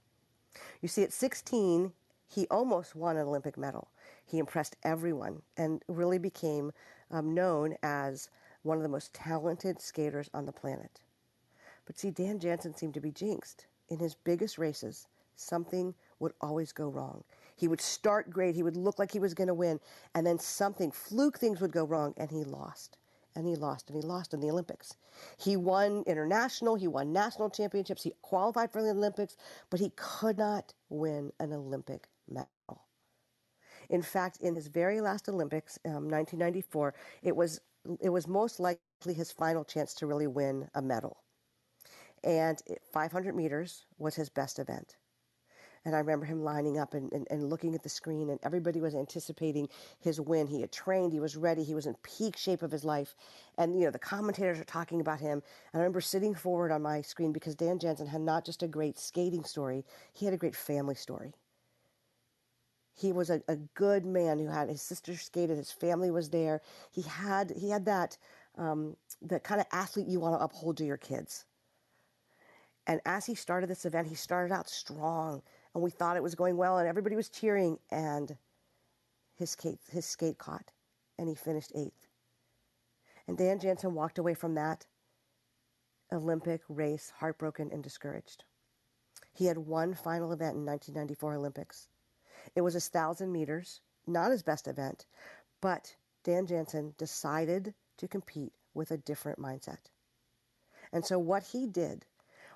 You 0.82 0.88
see, 0.88 1.04
at 1.04 1.14
16, 1.14 1.94
he 2.28 2.48
almost 2.52 2.96
won 2.96 3.18
an 3.18 3.28
Olympic 3.28 3.58
medal. 3.58 3.90
He 4.26 4.40
impressed 4.40 4.76
everyone 4.84 5.42
and 5.56 5.84
really 5.88 6.18
became 6.18 6.72
um, 7.10 7.34
known 7.34 7.76
as 7.82 8.30
one 8.64 8.78
of 8.78 8.84
the 8.84 8.90
most 8.90 9.14
talented 9.14 9.80
skaters 9.82 10.30
on 10.34 10.46
the 10.46 10.52
planet. 10.52 11.00
But 11.86 11.98
see, 11.98 12.12
Dan 12.12 12.40
Jansen 12.40 12.76
seemed 12.76 12.94
to 12.96 13.00
be 13.00 13.12
jinxed. 13.12 13.66
In 13.90 14.00
his 14.00 14.16
biggest 14.16 14.58
races, 14.58 15.08
something 15.38 15.94
would 16.20 16.34
always 16.42 16.74
go 16.74 16.90
wrong. 16.90 17.24
He 17.56 17.70
would 17.70 17.80
start 17.80 18.30
great, 18.30 18.56
he 18.56 18.64
would 18.64 18.76
look 18.76 19.00
like 19.00 19.12
he 19.12 19.20
was 19.20 19.34
going 19.34 19.48
to 19.48 19.54
win, 19.54 19.80
and 20.14 20.28
then 20.28 20.38
something, 20.38 20.92
fluke 20.92 21.40
things 21.40 21.62
would 21.62 21.72
go 21.72 21.86
wrong, 21.86 22.14
and 22.18 22.30
he 22.30 22.44
lost 22.44 22.98
and 23.38 23.48
he 23.48 23.56
lost, 23.56 23.90
and 23.90 23.96
he 23.96 24.02
lost 24.02 24.34
in 24.34 24.42
the 24.42 24.50
Olympics. 24.50 24.96
He 25.38 25.56
won 25.56 26.04
international, 26.08 26.76
he 26.76 26.88
won 26.88 27.14
national 27.14 27.52
championships, 27.52 28.04
he 28.04 28.14
qualified 28.24 28.72
for 28.72 28.82
the 28.82 28.90
Olympics, 28.90 29.38
but 29.70 29.80
he 29.80 29.92
could 29.96 30.40
not 30.40 30.74
win 30.90 31.32
an 31.40 31.54
Olympic 31.54 32.10
medal. 32.28 32.50
In 33.90 34.02
fact, 34.02 34.40
in 34.42 34.56
his 34.56 34.68
very 34.68 35.02
last 35.02 35.30
Olympics, 35.30 35.80
um, 35.86 36.10
1994, 36.10 36.96
it 37.24 37.36
was 37.36 37.62
it 38.02 38.10
was 38.10 38.28
most 38.28 38.60
likely 38.60 39.14
his 39.14 39.32
final 39.32 39.64
chance 39.64 39.94
to 39.96 40.08
really 40.08 40.28
win 40.28 40.70
a 40.76 40.82
medal. 40.82 41.24
And 42.24 42.62
500 42.92 43.36
meters 43.36 43.86
was 43.98 44.16
his 44.16 44.30
best 44.30 44.60
event. 44.60 44.98
And 45.88 45.96
I 45.96 46.00
remember 46.00 46.26
him 46.26 46.44
lining 46.44 46.78
up 46.78 46.94
and, 46.94 47.10
and, 47.14 47.26
and, 47.32 47.50
looking 47.50 47.74
at 47.74 47.82
the 47.82 47.88
screen, 47.88 48.30
and 48.30 48.42
everybody 48.44 48.82
was 48.82 48.94
anticipating 48.94 49.70
his 50.02 50.20
win. 50.20 50.46
He 50.46 50.60
had 50.60 50.70
trained, 50.70 51.14
he 51.14 51.22
was 51.22 51.38
ready, 51.38 51.64
he 51.64 51.74
was 51.74 51.86
in 51.86 51.96
peak 52.04 52.36
shape 52.36 52.62
of 52.62 52.72
his 52.72 52.84
life. 52.84 53.16
And, 53.58 53.74
you 53.74 53.86
know, 53.86 53.92
the 53.92 53.98
commentators 53.98 54.60
are 54.60 54.66
talking 54.66 55.00
about 55.00 55.22
him. 55.22 55.42
And 55.72 55.76
I 55.76 55.78
remember 55.78 56.02
sitting 56.02 56.36
forward 56.36 56.74
on 56.74 56.82
my 56.82 57.02
screen 57.02 57.32
because 57.32 57.56
Dan 57.56 57.80
Jansen 57.80 58.06
had 58.06 58.20
not 58.20 58.44
just 58.44 58.64
a 58.64 58.68
great 58.68 59.00
skating 59.00 59.46
story, 59.46 59.86
he 60.12 60.26
had 60.26 60.34
a 60.34 60.38
great 60.38 60.58
family 60.58 60.94
story. 60.94 61.34
He 62.94 63.14
was 63.14 63.30
a, 63.30 63.42
a 63.48 63.56
good 63.56 64.06
man 64.06 64.40
who 64.40 64.48
had 64.48 64.68
his 64.68 64.82
sister 64.82 65.16
skated, 65.16 65.56
his 65.56 65.72
family 65.72 66.12
was 66.12 66.30
there. 66.32 66.60
He 66.92 67.04
had 67.04 67.54
he 67.56 67.70
had 67.70 67.86
that 67.86 68.18
um, 68.58 68.98
that 69.22 69.46
kind 69.46 69.62
of 69.62 69.68
athlete 69.72 70.08
you 70.08 70.20
want 70.20 70.38
to 70.38 70.44
uphold 70.44 70.76
to 70.78 70.86
your 70.86 70.98
kids. 70.98 71.46
And 72.88 73.00
as 73.06 73.26
he 73.26 73.36
started 73.36 73.70
this 73.70 73.86
event, 73.86 74.08
he 74.08 74.16
started 74.16 74.54
out 74.54 74.70
strong 74.70 75.44
and 75.74 75.84
we 75.84 75.92
thought 75.92 76.18
it 76.18 76.24
was 76.24 76.36
going 76.36 76.58
well, 76.58 76.78
and 76.78 76.88
everybody 76.88 77.16
was 77.16 77.30
cheering, 77.30 77.80
and 77.92 78.38
his 79.36 79.52
skate, 79.52 79.80
his 79.92 80.06
skate 80.06 80.38
caught, 80.38 80.72
and 81.18 81.30
he 81.30 81.36
finished 81.36 81.72
eighth. 81.76 82.08
And 83.28 83.38
Dan 83.38 83.60
Jansen 83.60 83.94
walked 83.94 84.18
away 84.18 84.34
from 84.34 84.56
that 84.56 84.88
Olympic 86.12 86.62
race 86.70 87.12
heartbroken 87.18 87.70
and 87.72 87.84
discouraged. 87.84 88.46
He 89.34 89.46
had 89.46 89.58
one 89.58 89.94
final 89.94 90.32
event 90.32 90.56
in 90.56 90.66
1994 90.66 91.36
Olympics. 91.36 91.88
It 92.56 92.62
was 92.62 92.76
a 92.76 92.80
thousand 92.80 93.32
meters, 93.32 93.82
not 94.08 94.32
his 94.32 94.44
best 94.44 94.68
event, 94.68 95.06
but 95.62 95.96
Dan 96.24 96.48
Jansen 96.48 96.94
decided 96.98 97.74
to 97.98 98.08
compete 98.08 98.54
with 98.74 98.92
a 98.92 98.98
different 98.98 99.40
mindset. 99.40 99.92
And 100.94 101.06
so 101.06 101.20
what 101.20 101.44
he 101.44 101.68
did 101.68 102.06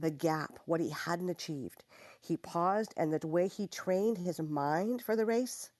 the 0.00 0.10
gap, 0.10 0.58
what 0.66 0.80
he 0.80 0.90
hadn't 0.90 1.28
achieved. 1.28 1.84
He 2.20 2.36
paused, 2.36 2.94
and 2.96 3.12
the 3.12 3.26
way 3.26 3.48
he 3.48 3.66
trained 3.66 4.18
his 4.18 4.40
mind 4.40 5.02
for 5.02 5.16
the 5.16 5.26
race 5.26 5.70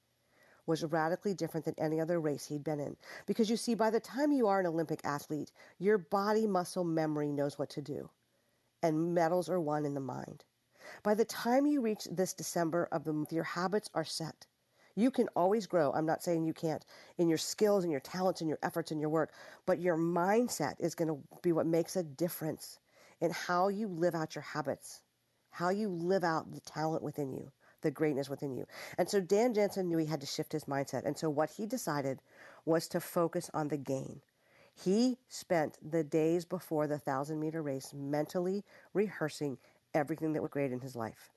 was 0.66 0.84
radically 0.84 1.34
different 1.34 1.64
than 1.64 1.75
any 1.78 2.00
other 2.00 2.20
race 2.20 2.46
he'd 2.46 2.62
been 2.62 2.80
in. 2.80 2.96
Because 3.26 3.48
you 3.48 3.56
see, 3.56 3.75
by 3.75 3.90
the 3.90 4.00
time 4.00 4.32
you 4.32 4.46
are 4.46 4.60
an 4.60 4.66
Olympic 4.66 5.00
athlete, 5.04 5.50
your 5.78 5.98
body 5.98 6.46
muscle 6.46 6.84
memory 6.84 7.32
knows 7.32 7.58
what 7.58 7.70
to 7.70 7.82
do, 7.82 8.10
and 8.82 9.14
medals 9.14 9.48
are 9.48 9.60
won 9.60 9.84
in 9.84 9.94
the 9.94 10.00
mind. 10.00 10.44
By 11.02 11.14
the 11.14 11.25
time 11.25 11.66
you 11.66 11.80
reach 11.80 12.06
this 12.10 12.32
December 12.32 12.88
of 12.92 13.04
the 13.04 13.12
month, 13.12 13.32
your 13.32 13.44
habits 13.44 13.90
are 13.94 14.04
set. 14.04 14.46
You 14.94 15.10
can 15.10 15.28
always 15.37 15.66
grow. 15.66 15.92
I'm 15.92 16.06
not 16.06 16.22
saying 16.22 16.44
you 16.44 16.52
can't 16.52 16.84
in 17.18 17.28
your 17.28 17.38
skills 17.38 17.84
and 17.84 17.90
your 17.90 18.00
talents 18.00 18.40
and 18.40 18.48
your 18.48 18.58
efforts 18.62 18.90
and 18.90 19.00
your 19.00 19.10
work, 19.10 19.32
but 19.64 19.78
your 19.78 19.96
mindset 19.96 20.75
is 20.80 20.94
going 20.94 21.08
to 21.08 21.18
be 21.40 21.52
what 21.52 21.66
makes 21.66 21.96
a 21.96 22.02
difference 22.02 22.80
in 23.20 23.30
how 23.30 23.68
you 23.68 23.88
live 23.88 24.14
out 24.14 24.34
your 24.34 24.42
habits, 24.42 25.02
how 25.50 25.70
you 25.70 25.88
live 25.88 26.25
out 26.25 26.52
the 26.52 26.60
talent 26.60 27.02
within 27.02 27.32
you, 27.32 27.52
the 27.82 27.90
greatness 27.90 28.28
within 28.30 28.52
you. 28.56 28.66
And 28.98 29.08
so 29.08 29.20
Dan 29.20 29.54
Jansen 29.54 29.88
knew 29.88 29.98
he 29.98 30.06
had 30.06 30.20
to 30.20 30.26
shift 30.26 30.52
his 30.52 30.64
mindset. 30.64 31.04
And 31.06 31.18
so 31.18 31.30
what 31.30 31.50
he 31.50 31.66
decided 31.66 32.20
was 32.64 32.88
to 32.88 33.00
focus 33.00 33.50
on 33.54 33.68
the 33.68 33.76
gain. 33.78 34.20
He 34.75 35.18
spent 35.28 35.78
the 35.82 36.04
days 36.04 36.44
before 36.44 36.87
the 36.87 36.98
thousand 36.98 37.40
meter 37.40 37.62
race 37.62 37.92
mentally 37.94 38.64
rehearsing 38.94 39.58
everything 39.94 40.34
that 40.34 40.42
was 40.42 40.50
great 40.50 40.72
in 40.72 40.80
his 40.80 40.94
life 40.94 41.30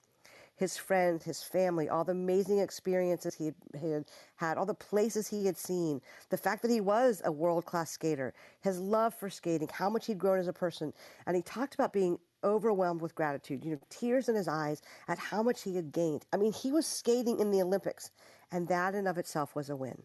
his 0.55 0.77
friends, 0.77 1.24
his 1.24 1.41
family, 1.41 1.89
all 1.89 2.03
the 2.03 2.12
amazing 2.12 2.60
experiences 2.60 3.36
he 3.36 3.46
had 3.74 4.05
had, 4.36 4.58
all 4.58 4.65
the 4.65 4.74
places 4.74 5.27
he 5.27 5.46
had 5.46 5.58
seen, 5.58 6.01
the 6.29 6.38
fact 6.38 6.62
that 6.62 6.72
he 6.72 6.81
was 6.81 7.22
a 7.25 7.31
world 7.31 7.65
class 7.65 7.91
skater, 7.91 8.34
his 8.62 8.79
love 8.79 9.13
for 9.13 9.29
skating, 9.29 9.70
how 9.74 9.89
much 9.89 10.05
he'd 10.05 10.20
grown 10.20 10.39
as 10.39 10.48
a 10.48 10.53
person. 10.53 10.93
And 11.25 11.36
he 11.36 11.41
talked 11.41 11.74
about 11.74 11.93
being 11.93 12.20
overwhelmed 12.43 13.01
with 13.01 13.15
gratitude, 13.15 13.63
you 13.63 13.72
know, 13.72 13.79
tears 13.89 14.29
in 14.29 14.36
his 14.36 14.48
eyes 14.48 14.81
at 15.08 15.17
how 15.17 15.41
much 15.43 15.63
he 15.63 15.75
had 15.75 15.91
gained. 15.91 16.25
I 16.34 16.38
mean, 16.38 16.53
he 16.53 16.72
was 16.72 16.86
skating 16.86 17.39
in 17.39 17.51
the 17.51 17.62
Olympics, 17.62 18.12
and 18.51 18.67
that 18.67 18.96
in 18.96 19.08
of 19.08 19.17
itself 19.17 19.55
was 19.55 19.70
a 19.70 19.75
win. 19.75 20.03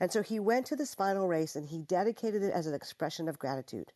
And 0.00 0.12
so 0.12 0.22
he 0.22 0.38
went 0.38 0.66
to 0.66 0.76
this 0.76 0.94
final 0.94 1.26
race 1.26 1.56
and 1.56 1.68
he 1.68 1.82
dedicated 1.82 2.42
it 2.42 2.52
as 2.52 2.66
an 2.66 2.74
expression 2.74 3.28
of 3.28 3.38
gratitude. 3.38 3.92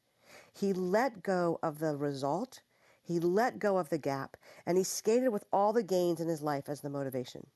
He 0.53 0.73
let 0.73 1.23
go 1.23 1.59
of 1.63 1.79
the 1.79 1.97
result, 1.97 2.61
he 3.03 3.19
let 3.19 3.59
go 3.59 3.79
of 3.79 3.89
the 3.89 3.99
gap, 3.99 4.37
and 4.67 4.79
he 4.79 4.85
skated 4.85 5.31
with 5.31 5.45
all 5.53 5.73
the 5.73 5.83
gains 5.83 6.21
in 6.21 6.29
his 6.29 6.43
life 6.43 6.69
as 6.69 6.81
the 6.81 6.91
motivation. 6.91 7.47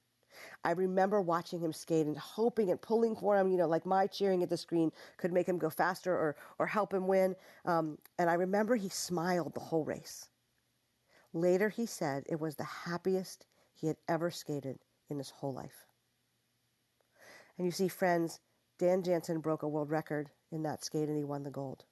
I 0.64 0.72
remember 0.72 1.20
watching 1.20 1.60
him 1.60 1.72
skate 1.72 2.06
and 2.06 2.18
hoping 2.18 2.70
and 2.70 2.80
pulling 2.80 3.16
for 3.16 3.38
him, 3.38 3.50
you 3.50 3.56
know, 3.56 3.66
like 3.66 3.86
my 3.86 4.06
cheering 4.06 4.42
at 4.42 4.50
the 4.50 4.56
screen 4.56 4.92
could 5.16 5.32
make 5.32 5.48
him 5.48 5.58
go 5.58 5.70
faster 5.70 6.12
or, 6.12 6.36
or 6.58 6.66
help 6.66 6.92
him 6.92 7.06
win. 7.06 7.36
Um, 7.64 7.98
and 8.18 8.28
I 8.28 8.34
remember 8.34 8.76
he 8.76 8.88
smiled 8.88 9.54
the 9.54 9.60
whole 9.60 9.84
race. 9.84 10.28
Later, 11.32 11.68
he 11.68 11.86
said 11.86 12.24
it 12.28 12.40
was 12.40 12.56
the 12.56 12.64
happiest 12.64 13.46
he 13.74 13.86
had 13.86 13.96
ever 14.08 14.30
skated 14.30 14.78
in 15.08 15.18
his 15.18 15.30
whole 15.30 15.52
life. 15.52 15.86
And 17.58 17.66
you 17.66 17.70
see, 17.70 17.88
friends, 17.88 18.40
Dan 18.78 19.02
Jansen 19.02 19.40
broke 19.40 19.62
a 19.62 19.68
world 19.68 19.90
record 19.90 20.30
in 20.50 20.62
that 20.64 20.84
skate 20.84 21.08
and 21.08 21.16
he 21.16 21.24
won 21.24 21.42
the 21.42 21.50
gold. 21.50 21.84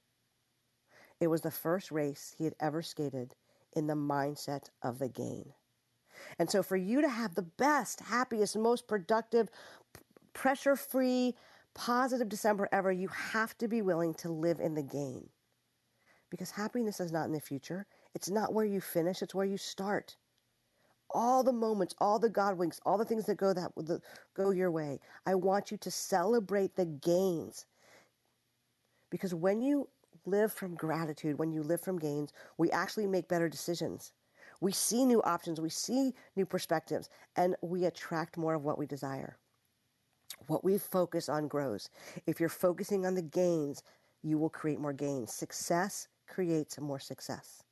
It 1.19 1.27
was 1.27 1.41
the 1.41 1.51
first 1.51 1.91
race 1.91 2.35
he 2.37 2.43
had 2.43 2.55
ever 2.59 2.81
skated 2.81 3.35
in 3.75 3.87
the 3.87 3.95
mindset 3.95 4.69
of 4.83 4.99
the 4.99 5.09
gain. 5.09 5.53
And 6.39 6.49
so, 6.49 6.63
for 6.63 6.77
you 6.77 7.01
to 7.01 7.09
have 7.09 7.35
the 7.35 7.43
best, 7.43 8.01
happiest, 8.01 8.57
most 8.57 8.87
productive, 8.87 9.49
pressure 10.33 10.75
free, 10.75 11.35
positive 11.73 12.29
December 12.29 12.69
ever, 12.71 12.91
you 12.91 13.09
have 13.09 13.57
to 13.59 13.67
be 13.67 13.81
willing 13.81 14.13
to 14.15 14.31
live 14.31 14.59
in 14.59 14.75
the 14.75 14.83
gain. 14.83 15.29
Because 16.29 16.51
happiness 16.51 16.99
is 16.99 17.11
not 17.11 17.25
in 17.25 17.33
the 17.33 17.41
future, 17.41 17.87
it's 18.15 18.29
not 18.29 18.53
where 18.53 18.65
you 18.65 18.81
finish, 18.81 19.21
it's 19.21 19.35
where 19.35 19.45
you 19.45 19.57
start. 19.57 20.17
All 21.11 21.43
the 21.43 21.53
moments, 21.53 21.95
all 21.99 22.19
the 22.19 22.29
God 22.29 22.57
winks, 22.57 22.81
all 22.85 22.97
the 22.97 23.05
things 23.05 23.25
that 23.27 23.37
go 23.37 23.53
that 23.53 23.71
go 24.35 24.51
your 24.51 24.71
way. 24.71 24.99
I 25.25 25.35
want 25.35 25.71
you 25.71 25.77
to 25.77 25.91
celebrate 25.91 26.75
the 26.75 26.85
gains. 26.85 27.65
Because 29.11 29.33
when 29.33 29.61
you 29.61 29.89
live 30.27 30.51
from 30.51 30.75
gratitude, 30.75 31.39
when 31.39 31.51
you 31.51 31.63
live 31.63 31.81
from 31.81 31.99
gains, 31.99 32.33
we 32.57 32.71
actually 32.71 33.07
make 33.07 33.27
better 33.27 33.49
decisions. 33.49 34.13
We 34.61 34.71
see 34.71 35.05
new 35.05 35.21
options, 35.23 35.59
we 35.59 35.69
see 35.69 36.13
new 36.35 36.45
perspectives, 36.45 37.09
and 37.35 37.55
we 37.61 37.85
attract 37.85 38.37
more 38.37 38.53
of 38.53 38.63
what 38.63 38.77
we 38.77 38.85
desire. 38.85 39.37
What 40.47 40.63
we 40.63 40.77
focus 40.77 41.29
on 41.29 41.47
grows. 41.47 41.89
If 42.25 42.39
you're 42.39 42.49
focusing 42.49 43.05
on 43.05 43.15
the 43.15 43.21
gains, 43.21 43.83
you 44.23 44.37
will 44.37 44.49
create 44.49 44.79
more 44.79 44.93
gains. 44.93 45.33
Success 45.33 46.07
creates 46.27 46.79
more 46.79 46.99
success. 46.99 47.63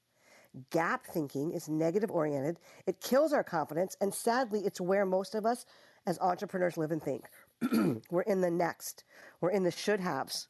Gap 0.69 1.05
thinking 1.05 1.51
is 1.51 1.67
negative 1.67 2.11
oriented. 2.11 2.59
It 2.85 3.01
kills 3.01 3.33
our 3.33 3.43
confidence, 3.43 3.97
and 4.01 4.13
sadly, 4.13 4.61
it's 4.65 4.79
where 4.79 5.05
most 5.05 5.33
of 5.33 5.45
us 5.45 5.65
as 6.05 6.19
entrepreneurs 6.19 6.77
live 6.77 6.91
and 6.91 7.01
think. 7.01 7.25
We're 8.11 8.21
in 8.21 8.41
the 8.41 8.51
next. 8.51 9.03
We're 9.41 9.51
in 9.51 9.63
the 9.63 9.71
should 9.71 9.99
haves. 9.99 10.47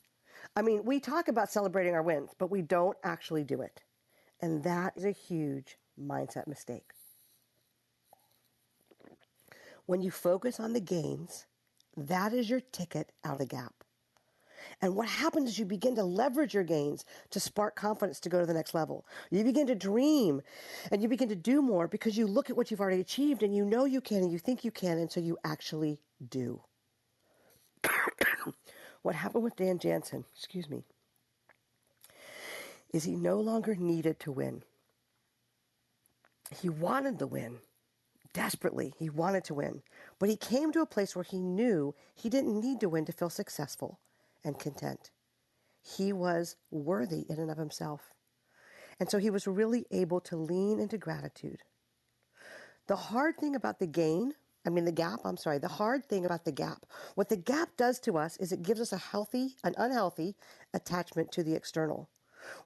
I 0.56 0.62
mean, 0.62 0.84
we 0.84 1.00
talk 1.00 1.28
about 1.28 1.52
celebrating 1.52 1.94
our 1.94 2.04
wins, 2.04 2.32
but 2.38 2.52
we 2.52 2.62
don't 2.62 2.98
actually 3.04 3.44
do 3.44 3.62
it. 3.62 3.82
And 4.42 4.64
that 4.64 4.94
is 4.96 5.06
a 5.06 5.12
huge 5.12 5.78
mindset 6.00 6.48
mistake. 6.48 6.92
When 9.86 10.02
you 10.02 10.12
focus 10.12 10.60
on 10.60 10.74
the 10.74 10.80
gains, 10.80 11.46
that 11.96 12.34
is 12.34 12.50
your 12.50 12.62
ticket 12.62 13.12
out 13.24 13.34
of 13.34 13.40
the 13.40 13.46
gap. 13.46 13.74
And 14.82 14.96
what 14.96 15.10
happens 15.10 15.50
is 15.50 15.60
you 15.60 15.66
begin 15.66 15.96
to 15.96 16.04
leverage 16.04 16.54
your 16.54 16.64
gains 16.64 17.06
to 17.32 17.40
spark 17.40 17.76
confidence 17.76 18.20
to 18.22 18.30
go 18.30 18.40
to 18.40 18.46
the 18.46 18.54
next 18.54 18.74
level. 18.74 19.06
You 19.30 19.44
begin 19.44 19.68
to 19.68 19.76
dream 19.76 20.42
and 20.92 21.02
you 21.02 21.10
begin 21.10 21.30
to 21.30 21.36
do 21.36 21.62
more 21.62 21.88
because 21.88 22.18
you 22.18 22.28
look 22.28 22.50
at 22.50 22.56
what 22.56 22.72
you've 22.72 22.82
already 22.82 23.02
achieved 23.02 23.44
and 23.44 23.56
you 23.56 23.66
know 23.66 23.86
you 23.86 24.02
can 24.02 24.24
and 24.24 24.32
you 24.32 24.40
think 24.40 24.64
you 24.64 24.72
can, 24.72 24.98
and 24.98 25.12
so 25.12 25.20
you 25.20 25.38
actually 25.44 26.00
do. 26.30 26.62
What 29.04 29.16
happened 29.16 29.44
with 29.44 29.56
Dan 29.56 29.78
Jansen, 29.78 30.26
excuse 30.36 30.70
me, 30.70 30.84
is 32.92 33.04
he 33.04 33.16
no 33.16 33.40
longer 33.40 33.76
needed 33.76 34.20
to 34.22 34.32
win. 34.32 34.64
He 36.62 36.70
wanted 36.70 37.20
the 37.20 37.28
win 37.28 37.60
desperately. 38.34 38.94
He 38.98 39.10
wanted 39.10 39.44
to 39.46 39.54
win. 39.54 39.82
But 40.20 40.30
he 40.30 40.36
came 40.36 40.72
to 40.72 40.82
a 40.82 40.88
place 40.88 41.16
where 41.16 41.24
he 41.24 41.40
knew 41.40 41.96
he 42.16 42.30
didn't 42.30 42.60
need 42.60 42.80
to 42.80 42.90
win 42.90 43.06
to 43.06 43.12
feel 43.12 43.30
successful 43.30 44.00
and 44.44 44.60
content. 44.60 45.12
He 45.82 46.14
was 46.14 46.56
worthy 46.72 47.26
in 47.30 47.40
and 47.40 47.52
of 47.52 47.58
himself. 47.58 48.14
And 49.00 49.10
so 49.10 49.18
he 49.18 49.30
was 49.30 49.48
really 49.48 49.86
able 49.92 50.22
to 50.22 50.36
lean 50.36 50.80
into 50.80 50.98
gratitude. 50.98 51.60
The 52.88 52.96
hard 52.96 53.38
thing 53.38 53.56
about 53.56 53.80
the 53.80 53.88
gain, 53.88 54.34
I 54.66 54.70
mean, 54.70 54.86
the 54.86 54.92
gap, 54.92 55.20
I'm 55.26 55.38
sorry, 55.38 55.58
the 55.58 55.68
hard 55.68 56.06
thing 56.06 56.26
about 56.26 56.46
the 56.46 56.52
gap, 56.52 56.86
what 57.16 57.30
the 57.30 57.38
gap 57.38 57.70
does 57.78 58.00
to 58.02 58.18
us 58.18 58.38
is 58.38 58.52
it 58.52 58.64
gives 58.64 58.80
us 58.80 58.94
a 58.94 58.98
healthy, 58.98 59.56
an 59.64 59.76
unhealthy 59.78 60.36
attachment 60.74 61.32
to 61.34 61.44
the 61.44 61.54
external. 61.54 62.10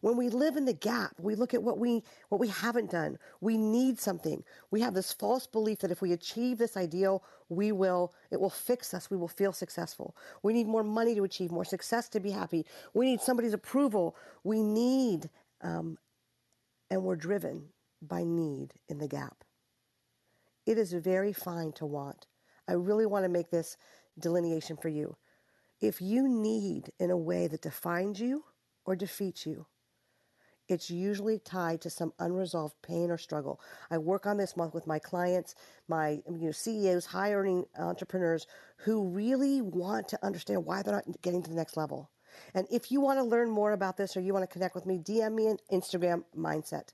When 0.01 0.17
we 0.17 0.29
live 0.29 0.57
in 0.57 0.65
the 0.65 0.73
gap, 0.73 1.13
we 1.19 1.35
look 1.35 1.53
at 1.53 1.61
what 1.61 1.77
we 1.77 2.03
what 2.29 2.41
we 2.41 2.47
haven't 2.47 2.91
done. 2.91 3.17
We 3.41 3.57
need 3.57 3.99
something. 3.99 4.43
We 4.71 4.81
have 4.81 4.93
this 4.93 5.13
false 5.13 5.47
belief 5.47 5.79
that 5.79 5.91
if 5.91 6.01
we 6.01 6.13
achieve 6.13 6.57
this 6.57 6.77
ideal, 6.77 7.23
we 7.49 7.71
will 7.71 8.13
it 8.31 8.39
will 8.39 8.49
fix 8.49 8.93
us. 8.93 9.09
We 9.09 9.17
will 9.17 9.27
feel 9.27 9.53
successful. 9.53 10.15
We 10.43 10.53
need 10.53 10.67
more 10.67 10.83
money 10.83 11.15
to 11.15 11.23
achieve 11.23 11.51
more 11.51 11.65
success 11.65 12.09
to 12.09 12.19
be 12.19 12.31
happy. 12.31 12.65
We 12.93 13.05
need 13.05 13.21
somebody's 13.21 13.53
approval. 13.53 14.15
We 14.43 14.63
need, 14.63 15.29
um, 15.61 15.97
and 16.89 17.03
we're 17.03 17.15
driven 17.15 17.69
by 18.01 18.23
need 18.23 18.73
in 18.89 18.97
the 18.97 19.07
gap. 19.07 19.43
It 20.67 20.77
is 20.77 20.93
very 20.93 21.33
fine 21.33 21.71
to 21.73 21.85
want. 21.87 22.27
I 22.67 22.73
really 22.73 23.07
want 23.07 23.25
to 23.25 23.29
make 23.29 23.49
this 23.49 23.77
delineation 24.19 24.77
for 24.77 24.89
you. 24.89 25.15
If 25.81 26.01
you 26.01 26.27
need 26.27 26.91
in 26.99 27.09
a 27.09 27.17
way 27.17 27.47
that 27.47 27.61
defines 27.61 28.19
you, 28.19 28.43
or 28.87 28.95
defeats 28.95 29.45
you. 29.45 29.67
It's 30.67 30.89
usually 30.89 31.39
tied 31.39 31.81
to 31.81 31.89
some 31.89 32.13
unresolved 32.19 32.75
pain 32.81 33.11
or 33.11 33.17
struggle. 33.17 33.61
I 33.91 33.99
work 33.99 34.25
on 34.25 34.37
this 34.37 34.57
month 34.57 34.73
with 34.73 34.87
my 34.87 34.99
clients, 34.99 35.55
my 35.87 36.21
you 36.27 36.47
know, 36.47 36.51
CEOs, 36.51 37.05
high 37.05 37.33
earning 37.33 37.65
entrepreneurs 37.77 38.47
who 38.77 39.07
really 39.07 39.61
want 39.61 40.09
to 40.09 40.25
understand 40.25 40.65
why 40.65 40.81
they're 40.81 40.95
not 40.95 41.21
getting 41.21 41.43
to 41.43 41.49
the 41.49 41.55
next 41.55 41.77
level. 41.77 42.09
And 42.53 42.67
if 42.69 42.91
you 42.91 42.99
want 42.99 43.19
to 43.19 43.23
learn 43.23 43.49
more 43.49 43.71
about 43.71 43.97
this 43.97 44.17
or 44.17 44.21
you 44.21 44.33
want 44.33 44.43
to 44.43 44.53
connect 44.53 44.75
with 44.75 44.85
me, 44.85 44.97
DM 44.97 45.35
me 45.35 45.47
on 45.47 45.57
Instagram 45.71 46.23
mindset 46.37 46.89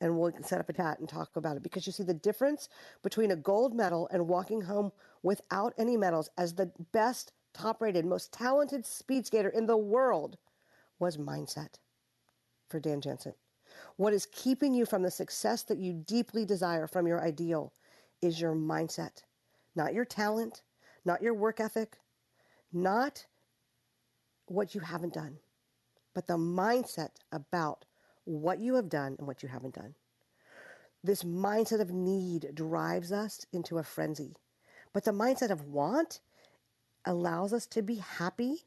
and 0.00 0.16
we'll 0.16 0.32
set 0.42 0.60
up 0.60 0.68
a 0.68 0.72
chat 0.72 0.98
and 0.98 1.08
talk 1.08 1.36
about 1.36 1.56
it 1.56 1.62
because 1.62 1.86
you 1.86 1.92
see 1.92 2.02
the 2.02 2.14
difference 2.14 2.68
between 3.02 3.30
a 3.30 3.36
gold 3.36 3.74
medal 3.74 4.08
and 4.12 4.28
walking 4.28 4.60
home 4.60 4.92
without 5.22 5.72
any 5.78 5.96
medals 5.96 6.28
as 6.36 6.54
the 6.54 6.70
best 6.92 7.32
top 7.54 7.80
rated 7.80 8.04
most 8.04 8.32
talented 8.32 8.84
speed 8.84 9.26
skater 9.26 9.48
in 9.48 9.66
the 9.66 9.76
world 9.76 10.36
was 10.98 11.16
mindset 11.16 11.78
for 12.68 12.80
Dan 12.80 13.00
Jansen. 13.00 13.34
What 13.96 14.12
is 14.12 14.26
keeping 14.26 14.74
you 14.74 14.86
from 14.86 15.02
the 15.02 15.10
success 15.10 15.62
that 15.64 15.78
you 15.78 15.92
deeply 15.92 16.44
desire 16.44 16.86
from 16.86 17.06
your 17.06 17.22
ideal 17.22 17.72
is 18.22 18.40
your 18.40 18.54
mindset, 18.54 19.22
not 19.74 19.94
your 19.94 20.04
talent, 20.04 20.62
not 21.04 21.22
your 21.22 21.34
work 21.34 21.60
ethic, 21.60 21.98
not 22.72 23.24
what 24.46 24.74
you 24.74 24.80
haven't 24.80 25.14
done, 25.14 25.38
but 26.14 26.26
the 26.26 26.36
mindset 26.36 27.10
about 27.32 27.84
what 28.26 28.60
you 28.60 28.74
have 28.74 28.90
done 28.90 29.16
and 29.18 29.26
what 29.26 29.42
you 29.42 29.48
haven't 29.48 29.74
done. 29.74 29.94
This 31.02 31.22
mindset 31.22 31.80
of 31.80 31.92
need 31.92 32.50
drives 32.54 33.12
us 33.12 33.46
into 33.52 33.78
a 33.78 33.82
frenzy, 33.82 34.34
but 34.92 35.04
the 35.04 35.12
mindset 35.12 35.50
of 35.50 35.64
want 35.64 36.20
allows 37.04 37.52
us 37.52 37.66
to 37.68 37.82
be 37.82 37.96
happy 37.96 38.66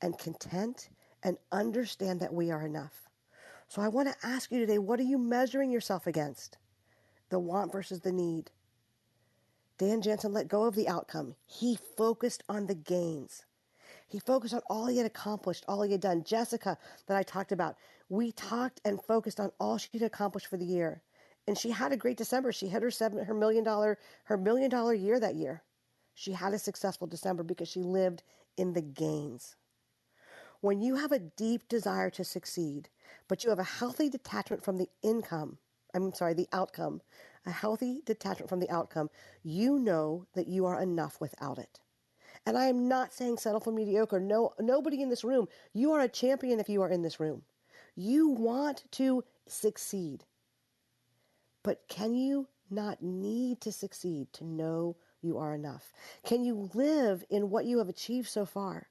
and 0.00 0.18
content 0.18 0.90
and 1.22 1.38
understand 1.50 2.20
that 2.20 2.34
we 2.34 2.50
are 2.50 2.64
enough. 2.64 3.08
So 3.68 3.82
I 3.82 3.88
want 3.88 4.08
to 4.08 4.26
ask 4.26 4.52
you 4.52 4.58
today 4.60 4.78
what 4.78 5.00
are 5.00 5.04
you 5.04 5.18
measuring 5.18 5.70
yourself 5.70 6.06
against? 6.06 6.58
The 7.30 7.38
want 7.38 7.72
versus 7.72 8.00
the 8.00 8.12
need. 8.12 8.50
Dan 9.78 10.02
Jansen 10.02 10.32
let 10.32 10.48
go 10.48 10.64
of 10.64 10.74
the 10.74 10.88
outcome. 10.88 11.34
He 11.46 11.78
focused 11.96 12.42
on 12.48 12.66
the 12.66 12.74
gains. 12.74 13.44
He 14.08 14.18
focused 14.18 14.54
on 14.54 14.62
all 14.68 14.86
he 14.86 14.96
had 14.96 15.06
accomplished, 15.06 15.64
all 15.68 15.82
he 15.82 15.92
had 15.92 16.00
done. 16.00 16.24
Jessica, 16.24 16.78
that 17.06 17.16
I 17.16 17.22
talked 17.22 17.52
about, 17.52 17.76
we 18.08 18.32
talked 18.32 18.80
and 18.84 19.02
focused 19.02 19.40
on 19.40 19.52
all 19.60 19.78
she 19.78 19.90
had 19.92 20.02
accomplished 20.02 20.46
for 20.46 20.56
the 20.56 20.64
year. 20.64 21.02
And 21.46 21.56
she 21.56 21.70
had 21.70 21.92
a 21.92 21.96
great 21.96 22.16
December. 22.16 22.52
She 22.52 22.68
hit 22.68 22.82
her 22.82 22.90
seven, 22.90 23.24
her 23.24 23.34
million 23.34 23.64
dollar, 23.64 23.98
her 24.24 24.36
million 24.36 24.70
dollar 24.70 24.94
year 24.94 25.18
that 25.20 25.34
year. 25.34 25.62
She 26.14 26.32
had 26.32 26.52
a 26.52 26.58
successful 26.58 27.06
December 27.06 27.42
because 27.42 27.68
she 27.68 27.82
lived 27.82 28.22
in 28.56 28.72
the 28.72 28.82
gains. 28.82 29.56
When 30.60 30.80
you 30.80 30.96
have 30.96 31.12
a 31.12 31.20
deep 31.20 31.68
desire 31.68 32.10
to 32.10 32.24
succeed, 32.24 32.88
but 33.28 33.44
you 33.44 33.50
have 33.50 33.60
a 33.60 33.64
healthy 33.64 34.08
detachment 34.08 34.64
from 34.64 34.76
the 34.76 34.88
income, 35.02 35.58
I'm 35.94 36.12
sorry, 36.12 36.34
the 36.34 36.48
outcome, 36.52 37.00
a 37.46 37.50
healthy 37.50 38.02
detachment 38.04 38.48
from 38.48 38.58
the 38.60 38.70
outcome, 38.70 39.08
you 39.42 39.78
know 39.78 40.26
that 40.34 40.48
you 40.48 40.66
are 40.66 40.82
enough 40.82 41.20
without 41.20 41.58
it. 41.58 41.80
And 42.44 42.58
I 42.58 42.66
am 42.66 42.88
not 42.88 43.12
saying 43.12 43.38
settle 43.38 43.60
for 43.60 43.72
mediocre. 43.72 44.20
No, 44.20 44.52
nobody 44.58 45.00
in 45.00 45.10
this 45.10 45.24
room. 45.24 45.46
You 45.72 45.92
are 45.92 46.00
a 46.00 46.08
champion 46.08 46.60
if 46.60 46.68
you 46.68 46.82
are 46.82 46.88
in 46.88 47.02
this 47.02 47.20
room. 47.20 47.42
You 48.00 48.28
want 48.28 48.84
to 48.92 49.24
succeed. 49.48 50.22
But 51.64 51.82
can 51.88 52.14
you 52.14 52.46
not 52.70 53.02
need 53.02 53.60
to 53.62 53.72
succeed 53.72 54.32
to 54.34 54.44
know 54.44 54.94
you 55.20 55.36
are 55.36 55.52
enough? 55.52 55.92
Can 56.24 56.44
you 56.44 56.70
live 56.74 57.24
in 57.28 57.50
what 57.50 57.64
you 57.64 57.78
have 57.78 57.88
achieved 57.88 58.28
so 58.28 58.46
far? 58.46 58.86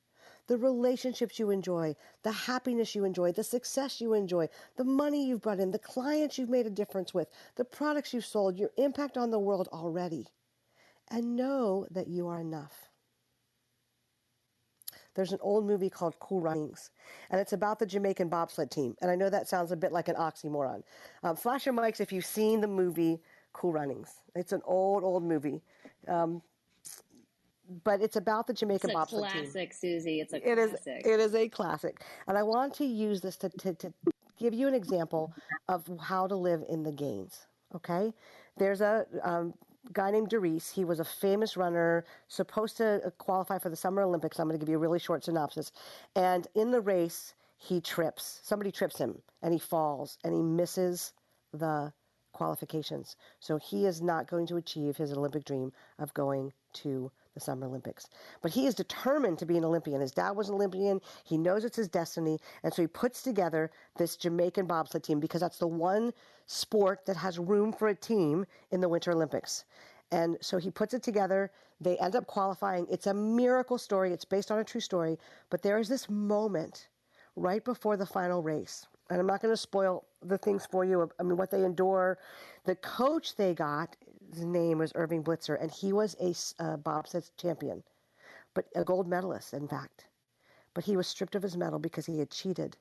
The 0.47 0.57
relationships 0.57 1.39
you 1.39 1.51
enjoy, 1.51 1.95
the 2.23 2.33
happiness 2.33 2.95
you 2.95 3.05
enjoy, 3.05 3.31
the 3.31 3.45
success 3.45 4.01
you 4.01 4.13
enjoy, 4.13 4.49
the 4.75 4.83
money 4.83 5.25
you've 5.25 5.41
brought 5.41 5.61
in, 5.61 5.71
the 5.71 5.79
clients 5.79 6.37
you've 6.37 6.49
made 6.49 6.67
a 6.67 6.69
difference 6.69 7.13
with, 7.13 7.29
the 7.55 7.63
products 7.63 8.13
you've 8.13 8.25
sold, 8.25 8.59
your 8.59 8.71
impact 8.75 9.15
on 9.15 9.31
the 9.31 9.39
world 9.39 9.69
already. 9.71 10.27
And 11.09 11.37
know 11.37 11.87
that 11.91 12.09
you 12.09 12.27
are 12.27 12.41
enough. 12.41 12.86
There's 15.17 15.33
an 15.33 15.39
old 15.41 15.65
movie 15.65 15.89
called 15.89 16.17
Cool 16.19 16.41
Runnings, 16.41 16.91
and 17.31 17.41
it's 17.41 17.51
about 17.51 17.79
the 17.79 17.87
Jamaican 17.87 18.29
bobsled 18.29 18.69
team. 18.69 18.95
And 19.01 19.09
I 19.09 19.15
know 19.15 19.31
that 19.31 19.49
sounds 19.49 19.71
a 19.71 19.75
bit 19.75 19.91
like 19.91 20.09
an 20.09 20.15
oxymoron. 20.15 20.83
Um, 21.23 21.35
flash 21.35 21.65
your 21.65 21.73
mics 21.73 21.99
if 21.99 22.13
you've 22.13 22.23
seen 22.23 22.61
the 22.61 22.67
movie 22.67 23.19
Cool 23.51 23.73
Runnings. 23.73 24.21
It's 24.35 24.51
an 24.51 24.61
old, 24.63 25.03
old 25.03 25.23
movie. 25.23 25.63
Um, 26.07 26.43
but 27.83 27.99
it's 27.99 28.15
about 28.15 28.45
the 28.45 28.53
Jamaican 28.53 28.91
bobsled 28.93 29.23
team. 29.23 29.41
it's 29.41 29.55
a 29.55 29.55
bobsled 29.55 29.63
classic, 29.63 29.71
team. 29.71 29.79
Susie. 29.99 30.21
It's 30.21 30.33
a 30.33 30.51
It 30.51 30.59
is. 30.59 30.69
classic. 30.69 31.01
It 31.07 31.19
is 31.19 31.33
a 31.33 31.49
classic, 31.49 32.01
and 32.27 32.37
I 32.37 32.43
want 32.43 32.75
to 32.75 32.85
use 32.85 33.19
this 33.19 33.37
to, 33.37 33.49
to, 33.49 33.73
to 33.73 33.93
give 34.37 34.53
you 34.53 34.67
an 34.67 34.75
example 34.75 35.33
of 35.67 35.89
how 35.99 36.27
to 36.27 36.35
live 36.35 36.63
in 36.69 36.83
the 36.83 36.91
gains. 36.91 37.47
Okay, 37.73 38.13
there's 38.57 38.81
a 38.81 39.07
um, 39.23 39.55
guy 39.93 40.11
named 40.11 40.29
Derice. 40.29 40.71
He 40.71 40.85
was 40.85 40.99
a 40.99 41.05
famous 41.05 41.57
runner, 41.57 42.05
supposed 42.27 42.77
to 42.77 43.01
uh, 43.05 43.09
qualify 43.17 43.57
for 43.57 43.69
the 43.69 43.75
Summer 43.75 44.01
Olympics. 44.01 44.39
I'm 44.39 44.47
going 44.47 44.59
to 44.59 44.63
give 44.63 44.69
you 44.69 44.77
a 44.77 44.79
really 44.79 44.99
short 44.99 45.23
synopsis. 45.23 45.71
And 46.15 46.47
in 46.55 46.71
the 46.71 46.81
race, 46.81 47.33
he 47.57 47.81
trips. 47.81 48.39
Somebody 48.43 48.71
trips 48.71 48.97
him, 48.97 49.21
and 49.41 49.53
he 49.53 49.59
falls, 49.59 50.17
and 50.23 50.33
he 50.33 50.41
misses 50.41 51.13
the 51.53 51.91
qualifications. 52.33 53.15
So 53.39 53.57
he 53.57 53.85
is 53.85 54.01
not 54.01 54.27
going 54.27 54.45
to 54.47 54.57
achieve 54.57 54.97
his 54.97 55.11
Olympic 55.11 55.43
dream 55.43 55.71
of 55.97 56.13
going 56.13 56.53
to 56.73 57.11
the 57.37 57.45
Summer 57.45 57.67
Olympics. 57.67 58.07
But 58.41 58.51
he 58.51 58.65
is 58.65 58.75
determined 58.75 59.37
to 59.39 59.45
be 59.45 59.57
an 59.57 59.65
Olympian. 59.65 60.01
His 60.01 60.11
dad 60.11 60.31
was 60.31 60.49
an 60.49 60.55
Olympian. 60.55 60.99
He 61.23 61.37
knows 61.37 61.63
it's 61.63 61.77
his 61.77 61.87
destiny. 61.87 62.39
And 62.63 62.73
so 62.73 62.81
he 62.81 62.87
puts 62.87 63.21
together 63.21 63.71
this 63.97 64.15
Jamaican 64.15 64.65
bobsled 64.65 65.03
team 65.03 65.19
because 65.19 65.41
that's 65.41 65.59
the 65.59 65.67
one 65.67 66.13
sport 66.47 67.05
that 67.05 67.17
has 67.17 67.37
room 67.37 67.71
for 67.71 67.89
a 67.89 67.95
team 67.95 68.45
in 68.71 68.81
the 68.81 68.89
Winter 68.89 69.11
Olympics. 69.11 69.65
And 70.11 70.37
so 70.41 70.57
he 70.57 70.71
puts 70.71 70.93
it 70.93 71.03
together. 71.03 71.51
They 71.79 71.97
end 71.97 72.15
up 72.15 72.25
qualifying. 72.27 72.87
It's 72.89 73.07
a 73.07 73.13
miracle 73.13 73.77
story. 73.77 74.11
It's 74.11 74.25
based 74.25 74.51
on 74.51 74.59
a 74.59 74.63
true 74.63 74.81
story. 74.81 75.19
But 75.49 75.61
there 75.61 75.77
is 75.77 75.89
this 75.89 76.09
moment 76.09 76.87
right 77.35 77.63
before 77.63 77.97
the 77.97 78.05
final 78.05 78.41
race. 78.41 78.87
And 79.09 79.19
I'm 79.19 79.27
not 79.27 79.41
going 79.41 79.53
to 79.53 79.57
spoil 79.57 80.05
the 80.25 80.37
things 80.37 80.65
for 80.65 80.83
you. 80.83 81.09
I 81.19 81.23
mean, 81.23 81.37
what 81.37 81.51
they 81.51 81.63
endure. 81.63 82.17
The 82.65 82.75
coach 82.75 83.35
they 83.35 83.53
got, 83.53 83.95
name 84.35 84.79
was 84.79 84.91
Irving 84.95 85.23
Blitzer, 85.23 85.59
and 85.61 85.71
he 85.71 85.93
was 85.93 86.15
a 86.19 86.63
uh, 86.63 86.77
bobsled 86.77 87.29
champion, 87.37 87.83
but 88.53 88.67
a 88.75 88.83
gold 88.83 89.07
medalist, 89.07 89.53
in 89.53 89.67
fact. 89.67 90.05
But 90.73 90.83
he 90.85 90.97
was 90.97 91.07
stripped 91.07 91.35
of 91.35 91.43
his 91.43 91.57
medal 91.57 91.79
because 91.79 92.05
he 92.05 92.19
had 92.19 92.29
cheated, 92.29 92.77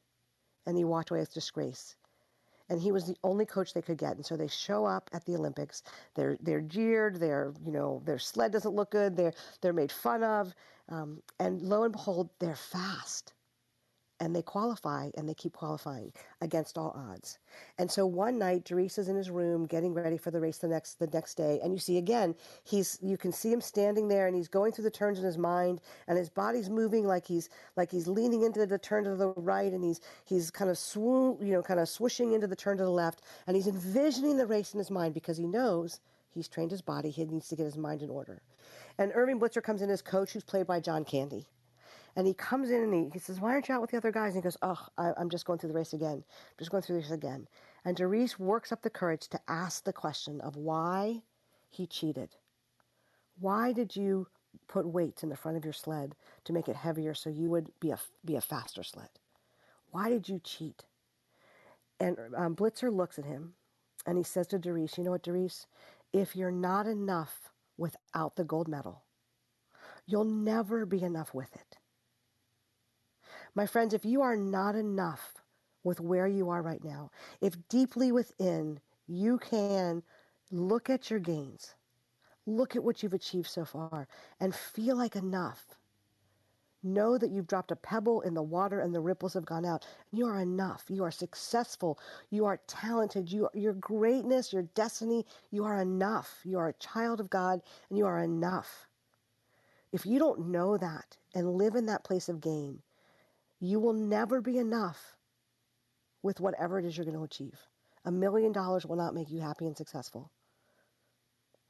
and 0.67 0.77
he 0.77 0.85
walked 0.85 1.11
away 1.11 1.21
with 1.21 1.33
disgrace. 1.33 1.97
And 2.69 2.81
he 2.81 2.91
was 2.91 3.07
the 3.07 3.17
only 3.23 3.47
coach 3.47 3.73
they 3.73 3.83
could 3.83 3.99
get, 3.99 4.17
and 4.17 4.27
so 4.27 4.37
they 4.37 4.49
show 4.49 4.85
up 4.85 5.09
at 5.13 5.25
the 5.25 5.37
Olympics. 5.37 5.83
They're 6.15 6.37
they're 6.41 6.61
jeered. 6.61 7.21
They're 7.21 7.55
you 7.65 7.71
know 7.71 8.03
their 8.05 8.19
sled 8.19 8.51
doesn't 8.53 8.75
look 8.75 8.91
good. 8.91 9.17
They're 9.17 9.35
they're 9.61 9.73
made 9.73 9.93
fun 9.93 10.25
of, 10.25 10.53
um, 10.89 11.23
and 11.39 11.63
lo 11.63 11.85
and 11.85 11.93
behold, 11.93 12.31
they're 12.41 12.57
fast 12.57 13.35
and 14.21 14.35
they 14.35 14.43
qualify 14.43 15.11
and 15.17 15.29
they 15.29 15.35
keep 15.35 15.53
qualifying 15.53 16.13
against 16.41 16.79
all 16.79 16.95
odds. 16.97 17.39
And 17.79 17.91
so 17.91 18.07
one 18.07 18.39
night, 18.39 18.65
Derice 18.65 18.99
is 18.99 19.09
in 19.09 19.17
his 19.17 19.31
room 19.31 19.67
getting 19.67 19.95
ready 19.95 20.17
for 20.17 20.31
the 20.31 20.41
race 20.41 20.59
the 20.59 20.69
next 20.69 20.99
the 20.99 21.07
next 21.09 21.35
day, 21.35 21.61
and 21.63 21.73
you 21.73 21.79
see 21.79 21.99
again 21.99 22.35
he's 22.65 22.99
you 23.03 23.17
can 23.17 23.33
see 23.33 23.53
him 23.53 23.61
standing 23.61 24.09
there 24.09 24.27
and 24.27 24.37
he's 24.37 24.49
going 24.49 24.73
through 24.73 24.85
the 24.85 24.91
turns 24.91 25.19
in 25.19 25.25
his 25.25 25.39
mind, 25.39 25.81
and 26.09 26.19
his 26.19 26.31
body's 26.31 26.71
moving 26.71 27.07
like 27.07 27.27
he's 27.27 27.49
like 27.77 27.91
he's 27.91 28.07
leaning 28.07 28.43
into 28.43 28.65
the 28.65 28.79
turn 28.79 29.05
to 29.05 29.17
the 29.17 29.29
right, 29.37 29.73
and 29.73 29.85
he's 29.85 30.01
he's 30.25 30.51
kind 30.51 30.71
of 30.71 30.79
swoop 30.79 31.43
you 31.43 31.53
know 31.53 31.63
kind 31.63 31.81
of 31.81 31.89
swooshing 31.89 32.35
into 32.35 32.47
the 32.47 32.57
turn 32.57 32.77
to 32.79 32.85
the 32.85 32.91
left, 32.91 33.23
and 33.47 33.57
he's 33.57 33.67
envisioning 33.67 34.37
the 34.37 34.47
race 34.47 34.73
in 34.73 34.79
his 34.79 34.91
mind 34.91 35.15
because 35.15 35.37
he 35.37 35.47
knows 35.47 36.01
he's 36.31 36.49
trained 36.49 36.71
his 36.71 36.83
body, 36.83 37.11
he 37.11 37.25
needs 37.25 37.49
to 37.49 37.57
get 37.57 37.65
his 37.65 37.77
mind 37.79 38.03
in 38.03 38.11
order. 38.11 38.43
And 38.99 39.13
Irving 39.15 39.41
Blitzer 39.41 39.63
comes 39.63 39.83
in 39.83 39.91
as 39.91 40.03
coach, 40.03 40.33
who's 40.33 40.45
played 40.45 40.67
by 40.67 40.81
John 40.81 41.05
Candy. 41.05 41.47
And 42.17 42.27
he 42.27 42.33
comes 42.33 42.71
in 42.71 42.83
and 42.83 42.95
he, 42.95 43.11
he 43.13 43.19
says, 43.19 43.41
Why 43.41 43.51
aren't 43.51 43.69
you 43.69 43.75
out 43.75 43.83
with 43.83 43.91
the 43.91 43.99
other 43.99 44.11
guys? 44.11 44.35
And 44.35 44.43
he 44.43 44.47
goes, 44.47 44.57
Oh, 44.63 44.87
I, 44.97 45.13
I'm 45.19 45.29
just 45.29 45.45
going 45.45 45.59
through 45.59 45.69
the 45.69 45.75
race 45.75 45.93
again. 45.93 46.25
I'm 46.25 46.59
just 46.59 46.71
going 46.71 46.83
through 46.83 46.97
race 46.97 47.11
again. 47.11 47.47
And 47.85 47.97
Derice 47.97 48.39
works 48.39 48.73
up 48.73 48.83
the 48.83 48.91
courage 48.91 49.29
to 49.29 49.41
ask 49.49 49.85
the 49.85 49.93
question 49.93 50.41
of 50.41 50.57
why 50.57 51.23
he 51.69 51.87
cheated. 51.87 52.31
Why 53.39 53.73
did 53.73 53.95
you 53.95 54.29
put 54.67 54.87
weights 54.87 55.23
in 55.23 55.29
the 55.29 55.37
front 55.37 55.59
of 55.59 55.65
your 55.65 55.75
sled 55.75 56.17
to 56.45 56.53
make 56.55 56.69
it 56.69 56.77
heavier 56.77 57.13
so 57.13 57.29
you 57.29 57.51
would 57.51 57.71
be 57.81 57.91
a, 57.91 57.99
be 58.25 58.37
a 58.37 58.41
faster 58.41 58.83
sled? 58.83 59.11
Why 59.91 60.09
did 60.09 60.29
you 60.29 60.41
cheat? 60.43 60.85
And 62.01 62.17
um, 62.35 62.57
Blitzer 62.57 62.95
looks 62.95 63.19
at 63.19 63.27
him 63.27 63.53
and 64.07 64.17
he 64.17 64.25
says 64.25 64.47
to 64.49 64.59
Derice, 64.59 64.97
You 64.97 65.05
know 65.05 65.11
what, 65.11 65.23
Derice? 65.23 65.67
If 66.13 66.35
you're 66.35 66.51
not 66.51 66.87
enough 66.87 67.51
without 67.77 68.37
the 68.37 68.45
gold 68.45 68.69
medal, 68.69 69.03
you'll 70.07 70.25
never 70.25 70.87
be 70.87 71.03
enough 71.03 71.35
with 71.35 71.55
it. 71.55 71.77
My 73.57 73.67
friends, 73.67 73.95
if 73.95 74.05
you 74.05 74.21
are 74.21 74.37
not 74.37 74.77
enough 74.77 75.43
with 75.83 75.99
where 75.99 76.27
you 76.27 76.51
are 76.51 76.61
right 76.61 76.85
now, 76.85 77.11
if 77.41 77.57
deeply 77.71 78.13
within 78.13 78.79
you 79.09 79.39
can 79.39 80.03
look 80.53 80.91
at 80.91 81.11
your 81.11 81.21
gains, 81.21 81.75
look 82.45 82.77
at 82.77 82.85
what 82.85 83.03
you've 83.03 83.15
achieved 83.15 83.49
so 83.49 83.65
far, 83.65 84.09
and 84.41 84.55
feel 84.55 84.95
like 84.97 85.17
enough, 85.17 85.79
know 86.83 87.17
that 87.17 87.31
you've 87.31 87.47
dropped 87.47 87.71
a 87.71 87.77
pebble 87.77 88.21
in 88.21 88.35
the 88.35 88.43
water 88.43 88.81
and 88.81 88.95
the 88.95 89.01
ripples 89.01 89.33
have 89.33 89.47
gone 89.47 89.65
out. 89.65 89.87
You 90.13 90.27
are 90.27 90.39
enough. 90.39 90.85
You 90.89 91.03
are 91.05 91.11
successful. 91.11 91.99
You 92.29 92.45
are 92.45 92.61
talented. 92.67 93.33
You, 93.33 93.49
your 93.55 93.73
greatness, 93.73 94.53
your 94.53 94.65
destiny, 94.75 95.25
you 95.51 95.65
are 95.65 95.81
enough. 95.81 96.41
You 96.45 96.59
are 96.59 96.69
a 96.69 96.75
child 96.75 97.21
of 97.21 97.31
God 97.31 97.63
and 97.89 97.97
you 97.97 98.07
are 98.07 98.23
enough. 98.23 98.87
If 99.93 100.05
you 100.05 100.19
don't 100.19 100.49
know 100.51 100.77
that 100.77 101.17
and 101.35 101.55
live 101.55 101.75
in 101.75 101.87
that 101.87 102.05
place 102.05 102.29
of 102.29 102.43
gain, 102.43 102.83
you 103.61 103.81
will 103.81 103.93
never 103.93 104.41
be 104.41 104.59
enough 104.59 105.17
with 106.23 106.41
whatever 106.41 106.79
it 106.79 106.85
is 106.85 106.97
you're 106.97 107.07
going 107.07 107.17
to 107.17 107.25
achieve. 107.25 107.59
A 108.05 108.11
million 108.11 108.53
dollars 108.53 108.87
will 108.87 108.97
not 108.97 109.15
make 109.15 109.31
you 109.31 109.41
happy 109.41 109.67
and 109.67 109.77
successful. 109.77 110.31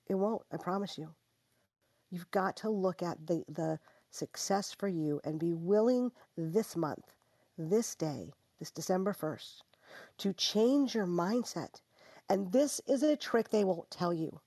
It 0.08 0.14
won't, 0.14 0.42
I 0.52 0.56
promise 0.56 0.98
you. 0.98 1.14
You've 2.10 2.30
got 2.30 2.56
to 2.58 2.70
look 2.70 3.02
at 3.02 3.26
the, 3.26 3.44
the 3.48 3.78
success 4.10 4.72
for 4.72 4.88
you 4.88 5.20
and 5.24 5.38
be 5.38 5.52
willing 5.52 6.12
this 6.36 6.76
month, 6.76 7.12
this 7.58 7.94
day, 7.94 8.32
this 8.58 8.70
December 8.70 9.12
1st, 9.12 9.62
to 10.18 10.32
change 10.32 10.94
your 10.94 11.06
mindset. 11.06 11.80
And 12.28 12.52
this 12.52 12.80
is 12.86 13.02
a 13.02 13.16
trick 13.16 13.50
they 13.50 13.64
won't 13.64 13.90
tell 13.90 14.12
you. 14.12 14.40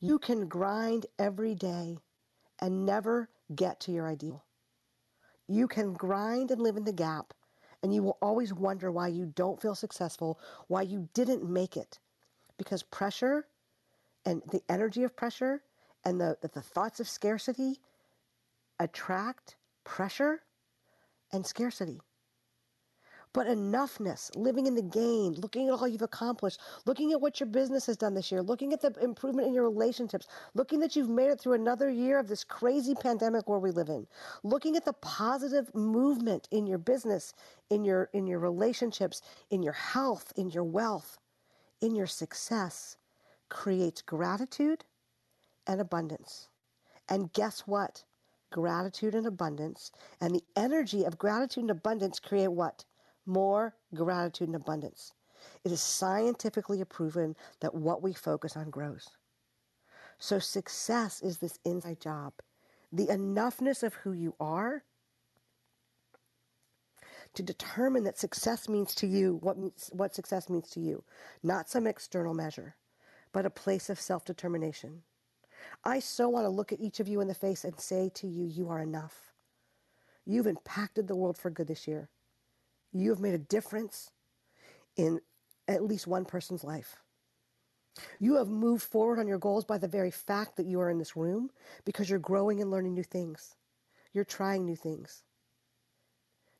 You 0.00 0.18
can 0.18 0.48
grind 0.48 1.06
every 1.18 1.54
day 1.54 1.98
and 2.58 2.86
never 2.86 3.28
get 3.54 3.80
to 3.80 3.92
your 3.92 4.08
ideal. 4.08 4.44
You 5.48 5.68
can 5.68 5.92
grind 5.92 6.50
and 6.50 6.60
live 6.60 6.76
in 6.76 6.84
the 6.84 6.92
gap, 6.92 7.34
and 7.82 7.94
you 7.94 8.02
will 8.02 8.18
always 8.22 8.52
wonder 8.52 8.90
why 8.90 9.08
you 9.08 9.26
don't 9.26 9.60
feel 9.60 9.74
successful, 9.74 10.38
why 10.68 10.82
you 10.82 11.08
didn't 11.14 11.48
make 11.48 11.76
it. 11.76 11.98
Because 12.56 12.82
pressure 12.82 13.46
and 14.24 14.42
the 14.50 14.62
energy 14.68 15.02
of 15.02 15.16
pressure 15.16 15.62
and 16.04 16.20
the, 16.20 16.36
the, 16.40 16.48
the 16.48 16.62
thoughts 16.62 17.00
of 17.00 17.08
scarcity 17.08 17.80
attract 18.78 19.56
pressure 19.84 20.42
and 21.32 21.46
scarcity. 21.46 22.00
But 23.34 23.46
enoughness, 23.46 24.30
living 24.36 24.66
in 24.66 24.74
the 24.74 24.82
gain, 24.82 25.34
looking 25.34 25.68
at 25.68 25.72
all 25.74 25.88
you've 25.88 26.02
accomplished, 26.02 26.60
looking 26.86 27.12
at 27.12 27.20
what 27.20 27.40
your 27.40 27.48
business 27.48 27.86
has 27.86 27.96
done 27.96 28.14
this 28.14 28.30
year, 28.30 28.42
looking 28.42 28.72
at 28.74 28.82
the 28.82 28.92
improvement 29.02 29.48
in 29.48 29.54
your 29.54 29.64
relationships, 29.64 30.26
looking 30.54 30.80
that 30.80 30.96
you've 30.96 31.08
made 31.08 31.30
it 31.30 31.40
through 31.40 31.54
another 31.54 31.90
year 31.90 32.18
of 32.18 32.28
this 32.28 32.44
crazy 32.44 32.94
pandemic 32.94 33.48
where 33.48 33.58
we 33.58 33.70
live 33.70 33.88
in, 33.88 34.06
looking 34.42 34.76
at 34.76 34.84
the 34.84 34.92
positive 34.94 35.74
movement 35.74 36.48
in 36.50 36.66
your 36.66 36.78
business, 36.78 37.34
in 37.70 37.84
your 37.84 38.10
in 38.12 38.26
your 38.26 38.38
relationships, 38.38 39.22
in 39.50 39.62
your 39.62 39.72
health, 39.72 40.32
in 40.36 40.50
your 40.50 40.64
wealth, 40.64 41.18
in 41.80 41.94
your 41.94 42.06
success 42.06 42.96
creates 43.48 44.02
gratitude 44.02 44.84
and 45.66 45.80
abundance. 45.80 46.48
And 47.08 47.32
guess 47.32 47.60
what? 47.60 48.04
Gratitude 48.50 49.14
and 49.14 49.26
abundance 49.26 49.92
and 50.20 50.34
the 50.34 50.44
energy 50.56 51.04
of 51.04 51.18
gratitude 51.18 51.64
and 51.64 51.70
abundance 51.70 52.20
create 52.20 52.52
what? 52.52 52.84
More 53.26 53.74
gratitude 53.94 54.48
and 54.48 54.56
abundance. 54.56 55.12
It 55.64 55.72
is 55.72 55.80
scientifically 55.80 56.84
proven 56.84 57.36
that 57.60 57.74
what 57.74 58.02
we 58.02 58.12
focus 58.12 58.56
on 58.56 58.70
grows. 58.70 59.08
So, 60.18 60.38
success 60.38 61.20
is 61.20 61.38
this 61.38 61.58
inside 61.64 62.00
job. 62.00 62.34
The 62.92 63.06
enoughness 63.06 63.82
of 63.82 63.94
who 63.94 64.12
you 64.12 64.34
are, 64.38 64.84
to 67.34 67.42
determine 67.42 68.04
that 68.04 68.18
success 68.18 68.68
means 68.68 68.94
to 68.96 69.06
you 69.06 69.38
what, 69.40 69.56
what 69.90 70.14
success 70.14 70.48
means 70.50 70.68
to 70.70 70.80
you, 70.80 71.02
not 71.42 71.68
some 71.68 71.86
external 71.86 72.34
measure, 72.34 72.76
but 73.32 73.46
a 73.46 73.50
place 73.50 73.88
of 73.88 74.00
self 74.00 74.24
determination. 74.24 75.02
I 75.84 76.00
so 76.00 76.28
want 76.28 76.44
to 76.44 76.50
look 76.50 76.72
at 76.72 76.80
each 76.80 77.00
of 77.00 77.08
you 77.08 77.20
in 77.20 77.28
the 77.28 77.34
face 77.34 77.64
and 77.64 77.78
say 77.78 78.10
to 78.14 78.26
you, 78.26 78.44
you 78.44 78.68
are 78.68 78.82
enough. 78.82 79.32
You've 80.26 80.46
impacted 80.46 81.08
the 81.08 81.16
world 81.16 81.38
for 81.38 81.50
good 81.50 81.68
this 81.68 81.86
year. 81.88 82.08
You 82.92 83.10
have 83.10 83.20
made 83.20 83.34
a 83.34 83.38
difference 83.38 84.10
in 84.96 85.20
at 85.68 85.84
least 85.84 86.06
one 86.06 86.24
person's 86.24 86.64
life. 86.64 86.96
You 88.18 88.36
have 88.36 88.48
moved 88.48 88.82
forward 88.82 89.18
on 89.18 89.28
your 89.28 89.38
goals 89.38 89.64
by 89.64 89.78
the 89.78 89.88
very 89.88 90.10
fact 90.10 90.56
that 90.56 90.66
you 90.66 90.80
are 90.80 90.90
in 90.90 90.98
this 90.98 91.16
room 91.16 91.50
because 91.84 92.08
you're 92.08 92.18
growing 92.18 92.60
and 92.60 92.70
learning 92.70 92.94
new 92.94 93.02
things. 93.02 93.54
You're 94.12 94.24
trying 94.24 94.64
new 94.64 94.76
things. 94.76 95.24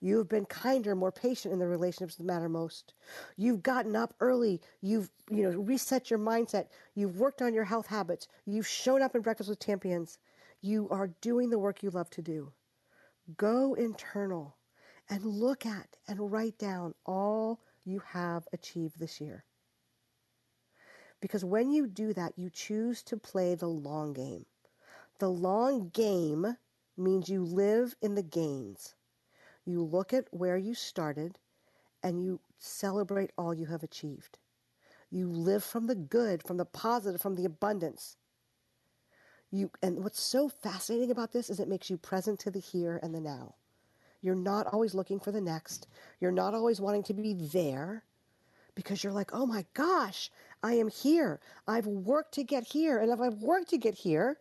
You 0.00 0.18
have 0.18 0.28
been 0.28 0.46
kinder, 0.46 0.96
more 0.96 1.12
patient 1.12 1.52
in 1.52 1.60
the 1.60 1.68
relationships 1.68 2.16
that 2.16 2.24
matter 2.24 2.48
most. 2.48 2.92
You've 3.36 3.62
gotten 3.62 3.94
up 3.94 4.14
early. 4.20 4.60
You've, 4.80 5.10
you 5.30 5.44
know, 5.44 5.50
reset 5.50 6.10
your 6.10 6.18
mindset. 6.18 6.66
You've 6.94 7.18
worked 7.18 7.40
on 7.40 7.54
your 7.54 7.64
health 7.64 7.86
habits. 7.86 8.26
You've 8.44 8.66
shown 8.66 9.00
up 9.00 9.14
in 9.14 9.22
Breakfast 9.22 9.48
with 9.48 9.64
Champions. 9.64 10.18
You 10.60 10.88
are 10.90 11.14
doing 11.20 11.50
the 11.50 11.58
work 11.58 11.82
you 11.82 11.90
love 11.90 12.10
to 12.10 12.22
do. 12.22 12.52
Go 13.36 13.74
internal 13.74 14.56
and 15.12 15.26
look 15.26 15.66
at 15.66 15.98
and 16.08 16.32
write 16.32 16.56
down 16.56 16.94
all 17.04 17.60
you 17.84 17.98
have 17.98 18.48
achieved 18.54 18.98
this 18.98 19.20
year. 19.20 19.44
Because 21.20 21.44
when 21.44 21.70
you 21.70 21.86
do 21.86 22.14
that, 22.14 22.32
you 22.38 22.48
choose 22.48 23.02
to 23.02 23.18
play 23.18 23.54
the 23.54 23.68
long 23.68 24.14
game. 24.14 24.46
The 25.18 25.28
long 25.28 25.90
game 25.90 26.56
means 26.96 27.28
you 27.28 27.44
live 27.44 27.94
in 28.00 28.14
the 28.14 28.22
gains. 28.22 28.94
You 29.66 29.82
look 29.82 30.14
at 30.14 30.28
where 30.30 30.56
you 30.56 30.74
started 30.74 31.38
and 32.02 32.24
you 32.24 32.40
celebrate 32.58 33.32
all 33.36 33.52
you 33.52 33.66
have 33.66 33.82
achieved. 33.82 34.38
You 35.10 35.28
live 35.28 35.62
from 35.62 35.88
the 35.88 35.94
good, 35.94 36.42
from 36.42 36.56
the 36.56 36.64
positive, 36.64 37.20
from 37.20 37.34
the 37.34 37.44
abundance. 37.44 38.16
You, 39.50 39.70
and 39.82 40.02
what's 40.02 40.22
so 40.22 40.48
fascinating 40.48 41.10
about 41.10 41.32
this 41.32 41.50
is 41.50 41.60
it 41.60 41.68
makes 41.68 41.90
you 41.90 41.98
present 41.98 42.40
to 42.40 42.50
the 42.50 42.60
here 42.60 42.98
and 43.02 43.14
the 43.14 43.20
now. 43.20 43.56
You're 44.22 44.34
not 44.36 44.66
always 44.72 44.94
looking 44.94 45.20
for 45.20 45.32
the 45.32 45.40
next. 45.40 45.88
You're 46.20 46.30
not 46.30 46.54
always 46.54 46.80
wanting 46.80 47.02
to 47.04 47.14
be 47.14 47.34
there 47.34 48.04
because 48.74 49.02
you're 49.02 49.12
like, 49.12 49.30
oh 49.34 49.44
my 49.44 49.66
gosh, 49.74 50.30
I 50.62 50.74
am 50.74 50.88
here. 50.88 51.40
I've 51.66 51.86
worked 51.86 52.34
to 52.34 52.44
get 52.44 52.64
here. 52.64 52.98
And 52.98 53.10
if 53.10 53.20
I've 53.20 53.42
worked 53.42 53.70
to 53.70 53.78
get 53.78 53.94
here, 53.94 54.38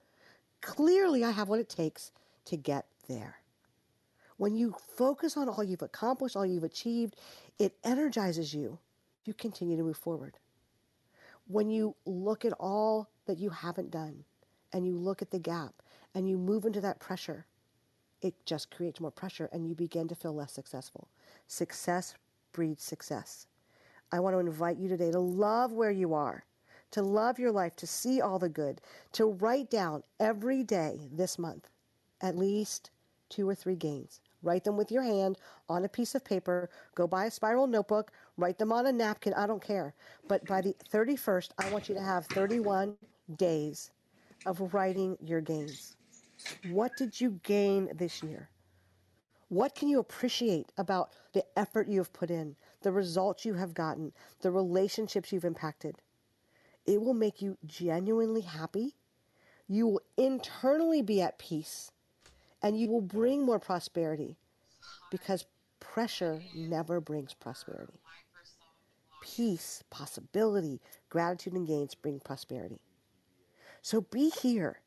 clearly 0.62 1.24
I 1.24 1.32
have 1.32 1.50
what 1.50 1.60
it 1.60 1.68
takes 1.68 2.12
to 2.46 2.58
get 2.58 2.86
there. 3.08 3.38
When 4.38 4.56
you 4.56 4.76
focus 4.96 5.36
on 5.36 5.50
all 5.50 5.64
you've 5.64 5.82
accomplished, 5.82 6.36
all 6.36 6.46
you've 6.46 6.64
achieved, 6.64 7.16
it 7.60 7.76
energizes 7.84 8.54
you. 8.54 8.80
You 9.26 9.34
continue 9.34 9.78
to 9.78 9.84
move 9.84 9.98
forward. 9.98 10.38
When 11.48 11.70
you 11.70 11.96
look 12.06 12.46
at 12.46 12.54
all 12.54 13.10
that 13.26 13.38
you 13.38 13.50
haven't 13.50 13.92
done 13.92 14.24
and 14.74 14.86
you 14.86 14.98
look 14.98 15.22
at 15.22 15.32
the 15.32 15.40
gap 15.40 15.74
and 16.16 16.28
you 16.28 16.38
move 16.38 16.66
into 16.66 16.82
that 16.82 17.00
pressure, 17.00 17.46
it 18.22 18.34
just 18.46 18.72
creates 18.72 19.00
more 19.00 19.12
pressure 19.12 19.50
and 19.52 19.68
you 19.68 19.76
begin 19.76 20.08
to 20.08 20.16
feel 20.16 20.34
less 20.34 20.52
successful. 20.54 21.08
Success 21.48 22.16
breeds 22.54 22.84
success. 22.84 23.48
I 24.12 24.20
want 24.20 24.36
to 24.36 24.40
invite 24.40 24.78
you 24.78 24.90
today 24.90 25.12
to 25.12 25.20
love 25.20 25.72
where 25.72 25.92
you 25.92 26.14
are, 26.14 26.46
to 26.92 27.02
love 27.02 27.40
your 27.40 27.52
life, 27.52 27.76
to 27.78 27.88
see 27.88 28.22
all 28.22 28.40
the 28.40 28.50
good, 28.50 28.82
to 29.14 29.26
write 29.26 29.70
down 29.70 30.04
every 30.20 30.64
day 30.64 31.10
this 31.12 31.40
month 31.40 31.68
at 32.22 32.38
least 32.38 32.92
two 33.30 33.48
or 33.48 33.56
three 33.56 33.76
gains. 33.76 34.22
Write 34.44 34.64
them 34.64 34.78
with 34.78 34.92
your 34.92 35.04
hand 35.04 35.38
on 35.70 35.86
a 35.86 35.90
piece 35.90 36.16
of 36.16 36.24
paper. 36.24 36.70
Go 36.96 37.08
buy 37.08 37.26
a 37.26 37.32
spiral 37.32 37.68
notebook. 37.68 38.12
Write 38.38 38.58
them 38.58 38.72
on 38.72 38.88
a 38.88 38.92
napkin. 38.92 39.34
I 39.36 39.48
don't 39.48 39.64
care. 39.64 39.94
But 40.28 40.46
by 40.46 40.62
the 40.62 40.76
31st, 40.92 41.50
I 41.60 41.70
want 41.72 41.90
you 41.90 41.96
to 41.96 42.02
have 42.02 42.26
31 42.28 42.96
days 43.38 43.92
of 44.46 44.74
writing 44.74 45.18
your 45.22 45.42
gains. 45.42 45.96
What 46.70 46.92
did 46.98 47.20
you 47.20 47.40
gain 47.44 47.90
this 47.94 48.24
year? 48.24 48.50
What 49.50 49.76
can 49.76 49.90
you 49.90 50.00
appreciate 50.00 50.72
about 50.78 51.12
the 51.34 51.44
effort 51.58 51.90
you 51.90 52.00
have 52.00 52.14
put 52.14 52.32
in, 52.32 52.56
the 52.84 52.92
results 52.92 53.44
you 53.44 53.56
have 53.56 53.74
gotten, 53.74 54.14
the 54.42 54.52
relationships 54.52 55.32
you've 55.32 55.44
impacted? 55.44 55.98
It 56.86 57.02
will 57.02 57.14
make 57.14 57.42
you 57.42 57.58
genuinely 57.66 58.42
happy. 58.42 58.96
You 59.68 59.88
will 59.88 60.02
internally 60.18 61.02
be 61.02 61.22
at 61.22 61.38
peace 61.38 61.92
and 62.62 62.80
you 62.80 62.88
will 62.88 63.02
bring 63.02 63.46
more 63.46 63.60
prosperity 63.60 64.38
because 65.10 65.46
pressure 65.80 66.42
never 66.56 67.02
brings 67.02 67.34
prosperity. 67.34 68.00
Peace, 69.22 69.84
possibility, 69.90 70.80
gratitude, 71.10 71.54
and 71.54 71.68
gains 71.68 71.94
bring 71.94 72.20
prosperity. 72.20 72.80
So 73.82 74.02
be 74.02 74.30
here 74.30 74.80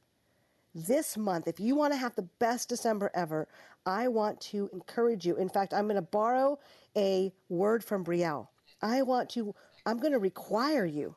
this 0.75 1.17
month. 1.17 1.47
If 1.47 1.61
you 1.61 1.77
want 1.77 1.93
to 1.93 1.99
have 1.99 2.15
the 2.15 2.29
best 2.39 2.69
December 2.69 3.11
ever, 3.15 3.49
I 3.87 4.09
want 4.09 4.41
to 4.43 4.69
encourage 4.73 5.27
you. 5.27 5.37
In 5.37 5.49
fact, 5.49 5.73
I'm 5.73 5.85
going 5.85 5.97
to 5.97 6.03
borrow 6.03 6.59
a 6.97 7.33
word 7.49 7.85
from 7.85 8.05
Brielle. 8.05 8.49
I 8.83 9.03
want 9.03 9.31
to, 9.31 9.55
I'm 9.87 9.99
going 9.99 10.13
to 10.13 10.19
require 10.19 10.85
you 10.85 11.17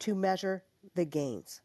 to 0.00 0.14
measure 0.14 0.62
the 0.94 1.04
gains, 1.04 1.60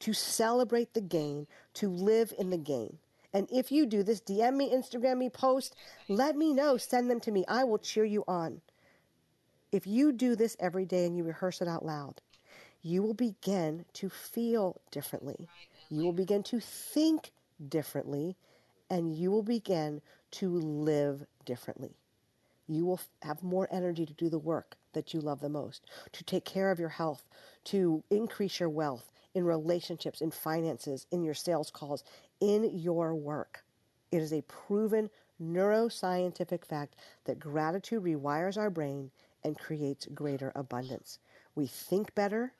to 0.00 0.12
celebrate 0.12 0.94
the 0.94 1.00
gain, 1.00 1.46
to 1.74 1.88
live 1.88 2.32
in 2.38 2.50
the 2.50 2.58
gain. 2.58 2.98
And 3.32 3.48
if 3.52 3.70
you 3.70 3.86
do 3.86 4.02
this, 4.02 4.20
DM 4.20 4.56
me, 4.56 4.72
Instagram 4.72 5.18
me, 5.18 5.28
post, 5.28 5.74
let 6.08 6.36
me 6.36 6.54
know, 6.54 6.76
send 6.76 7.10
them 7.10 7.20
to 7.20 7.30
me. 7.30 7.44
I 7.48 7.64
will 7.64 7.78
cheer 7.78 8.04
you 8.04 8.24
on. 8.28 8.60
If 9.72 9.86
you 9.86 10.12
do 10.12 10.36
this 10.36 10.56
every 10.60 10.86
day 10.86 11.04
and 11.06 11.16
you 11.16 11.24
rehearse 11.24 11.60
it 11.60 11.68
out 11.68 11.84
loud, 11.84 12.22
you 12.82 13.02
will 13.02 13.14
begin 13.14 13.84
to 13.94 14.08
feel 14.08 14.80
differently. 14.90 15.48
You 15.88 16.04
will 16.04 16.12
begin 16.12 16.42
to 16.44 16.60
think 16.60 17.32
differently, 17.68 18.36
and 18.90 19.14
you 19.14 19.30
will 19.30 19.42
begin 19.42 20.00
to 20.32 20.50
live 20.50 21.24
differently. 21.44 21.96
You 22.68 22.84
will 22.84 23.00
have 23.22 23.42
more 23.42 23.68
energy 23.70 24.04
to 24.06 24.12
do 24.12 24.28
the 24.28 24.38
work 24.38 24.76
that 24.92 25.14
you 25.14 25.20
love 25.20 25.40
the 25.40 25.48
most, 25.48 25.86
to 26.12 26.24
take 26.24 26.44
care 26.44 26.70
of 26.70 26.80
your 26.80 26.88
health, 26.88 27.28
to 27.64 28.02
increase 28.10 28.58
your 28.58 28.68
wealth 28.68 29.12
in 29.34 29.44
relationships, 29.44 30.20
in 30.20 30.30
finances, 30.30 31.06
in 31.10 31.22
your 31.22 31.34
sales 31.34 31.70
calls, 31.70 32.02
in 32.40 32.78
your 32.78 33.14
work. 33.14 33.64
It 34.10 34.22
is 34.22 34.32
a 34.32 34.42
proven 34.42 35.10
neuroscientific 35.40 36.64
fact 36.64 36.96
that 37.24 37.38
gratitude 37.38 38.02
rewires 38.02 38.56
our 38.56 38.70
brain 38.70 39.10
and 39.44 39.58
creates 39.58 40.06
greater 40.14 40.50
abundance. 40.56 41.18
We 41.54 41.66
think 41.66 42.14
better, 42.14 42.52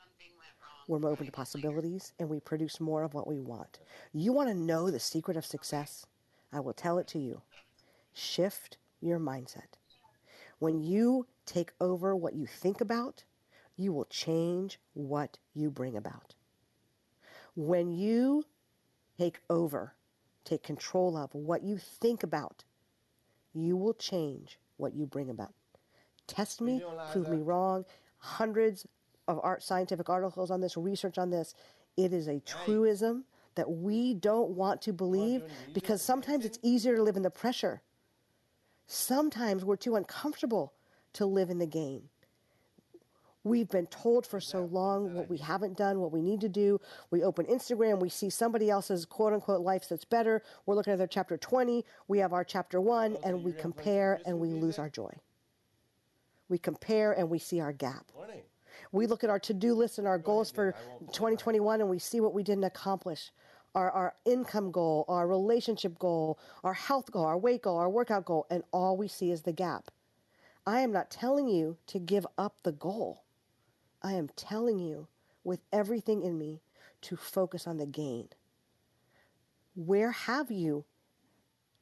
we're 0.87 0.99
more 0.99 1.11
open 1.11 1.27
to 1.27 1.33
possibilities, 1.33 2.12
and 2.18 2.29
we 2.29 2.40
produce 2.40 2.81
more 2.81 3.03
of 3.03 3.14
what 3.14 3.27
we 3.27 3.40
want. 3.40 3.81
You 4.12 4.33
want 4.33 4.49
to 4.49 4.55
know 4.55 4.90
the 4.90 5.01
secret 5.01 5.37
of 5.37 5.44
success? 5.44 6.07
I 6.53 6.61
will 6.61 6.72
tell 6.72 6.99
it 6.99 7.09
to 7.09 7.18
you. 7.18 7.42
Shift 8.12 8.79
your 9.01 9.18
mindset. 9.18 9.79
When 10.59 10.81
you 10.81 11.27
take 11.44 11.72
over 11.81 12.14
what 12.16 12.35
you 12.35 12.46
think 12.46 12.81
about, 12.81 13.25
you 13.77 13.92
will 13.92 14.07
change 14.07 14.79
what 14.94 15.38
you 15.55 15.70
bring 15.70 15.96
about. 15.96 16.35
When 17.55 17.92
you 17.92 18.44
take 19.18 19.40
over, 19.51 19.94
take 20.44 20.62
control 20.62 21.16
of 21.16 21.35
what 21.35 21.62
you 21.62 21.79
think 21.79 22.22
about, 22.22 22.64
you 23.55 23.77
will 23.77 23.94
change 23.94 24.59
what 24.77 24.94
you 24.94 25.07
bring 25.07 25.31
about. 25.31 25.53
Test 26.27 26.61
me, 26.61 26.83
prove 27.12 27.29
me 27.29 27.38
wrong. 27.38 27.85
Hundreds 28.18 28.87
of 29.28 29.40
art, 29.42 29.62
scientific 29.62 30.08
articles 30.08 30.50
on 30.50 30.60
this, 30.60 30.76
research 30.76 31.18
on 31.18 31.30
this. 31.30 31.54
It 31.96 32.12
is 32.12 32.28
a 32.28 32.40
truism 32.40 33.24
that 33.54 33.70
we 33.70 34.14
don't 34.14 34.50
want 34.50 34.82
to 34.82 34.92
believe 34.92 35.42
because 35.72 36.02
sometimes 36.02 36.44
it's 36.44 36.58
easier 36.62 36.96
to 36.96 37.02
live 37.02 37.16
in 37.16 37.22
the 37.22 37.30
pressure. 37.30 37.82
Sometimes 38.86 39.64
we're 39.64 39.76
too 39.76 39.96
uncomfortable 39.96 40.72
to 41.14 41.26
live 41.26 41.50
in 41.50 41.58
the 41.58 41.66
gain. 41.66 42.02
We've 43.42 43.68
been 43.68 43.86
told 43.86 44.26
for 44.26 44.40
so 44.40 44.64
long 44.64 45.14
what 45.14 45.30
we 45.30 45.38
haven't 45.38 45.76
done, 45.76 46.00
what 46.00 46.10
we 46.10 46.20
need 46.20 46.40
to 46.40 46.48
do. 46.48 46.80
We 47.12 47.22
open 47.22 47.46
Instagram, 47.46 48.00
we 48.00 48.08
see 48.08 48.28
somebody 48.28 48.70
else's 48.70 49.04
quote 49.06 49.32
unquote 49.32 49.60
life 49.60 49.88
that's 49.88 50.04
better. 50.04 50.42
We're 50.66 50.74
looking 50.74 50.92
at 50.92 50.98
their 50.98 51.06
chapter 51.06 51.36
20, 51.36 51.84
we 52.08 52.18
have 52.18 52.32
our 52.32 52.42
chapter 52.44 52.80
1, 52.80 53.18
and 53.24 53.44
we 53.44 53.52
compare 53.52 54.20
and 54.26 54.40
we 54.40 54.48
lose 54.48 54.78
our 54.80 54.88
joy. 54.90 55.12
We 56.48 56.58
compare 56.58 57.12
and 57.12 57.30
we 57.30 57.38
see 57.38 57.60
our 57.60 57.72
gap. 57.72 58.10
We 58.92 59.07
look 59.07 59.25
at 59.25 59.31
our 59.31 59.38
to 59.40 59.55
do 59.55 59.75
list 59.75 59.99
and 59.99 60.07
our 60.07 60.18
goals 60.18 60.51
for 60.51 60.75
2021 61.12 61.81
and 61.81 61.90
we 61.90 61.99
see 61.99 62.20
what 62.20 62.35
we 62.35 62.42
didn't 62.42 62.64
accomplish. 62.64 63.31
Our, 63.75 63.90
our 63.90 64.14
income 64.25 64.70
goal, 64.70 65.05
our 65.09 65.27
relationship 65.27 65.99
goal, 65.99 66.38
our 66.64 66.75
health 66.75 67.12
goal, 67.12 67.25
our 67.27 67.37
weight 67.38 67.62
goal, 67.62 67.79
our 67.79 67.90
workout 67.90 68.25
goal, 68.25 68.46
and 68.51 68.62
all 68.72 68.96
we 68.96 69.09
see 69.09 69.31
is 69.31 69.42
the 69.42 69.53
gap. 69.53 69.90
I 70.66 70.81
am 70.81 70.92
not 70.92 71.11
telling 71.11 71.49
you 71.49 71.77
to 71.88 71.99
give 71.99 72.27
up 72.38 72.57
the 72.62 72.72
goal. 72.72 73.25
I 74.03 74.14
am 74.14 74.31
telling 74.37 74.79
you 74.79 75.09
with 75.44 75.61
everything 75.72 76.22
in 76.22 76.38
me 76.38 76.61
to 77.03 77.16
focus 77.16 77.66
on 77.66 77.77
the 77.77 77.87
gain. 77.87 78.29
Where 79.75 80.12
have 80.12 80.51
you 80.51 80.85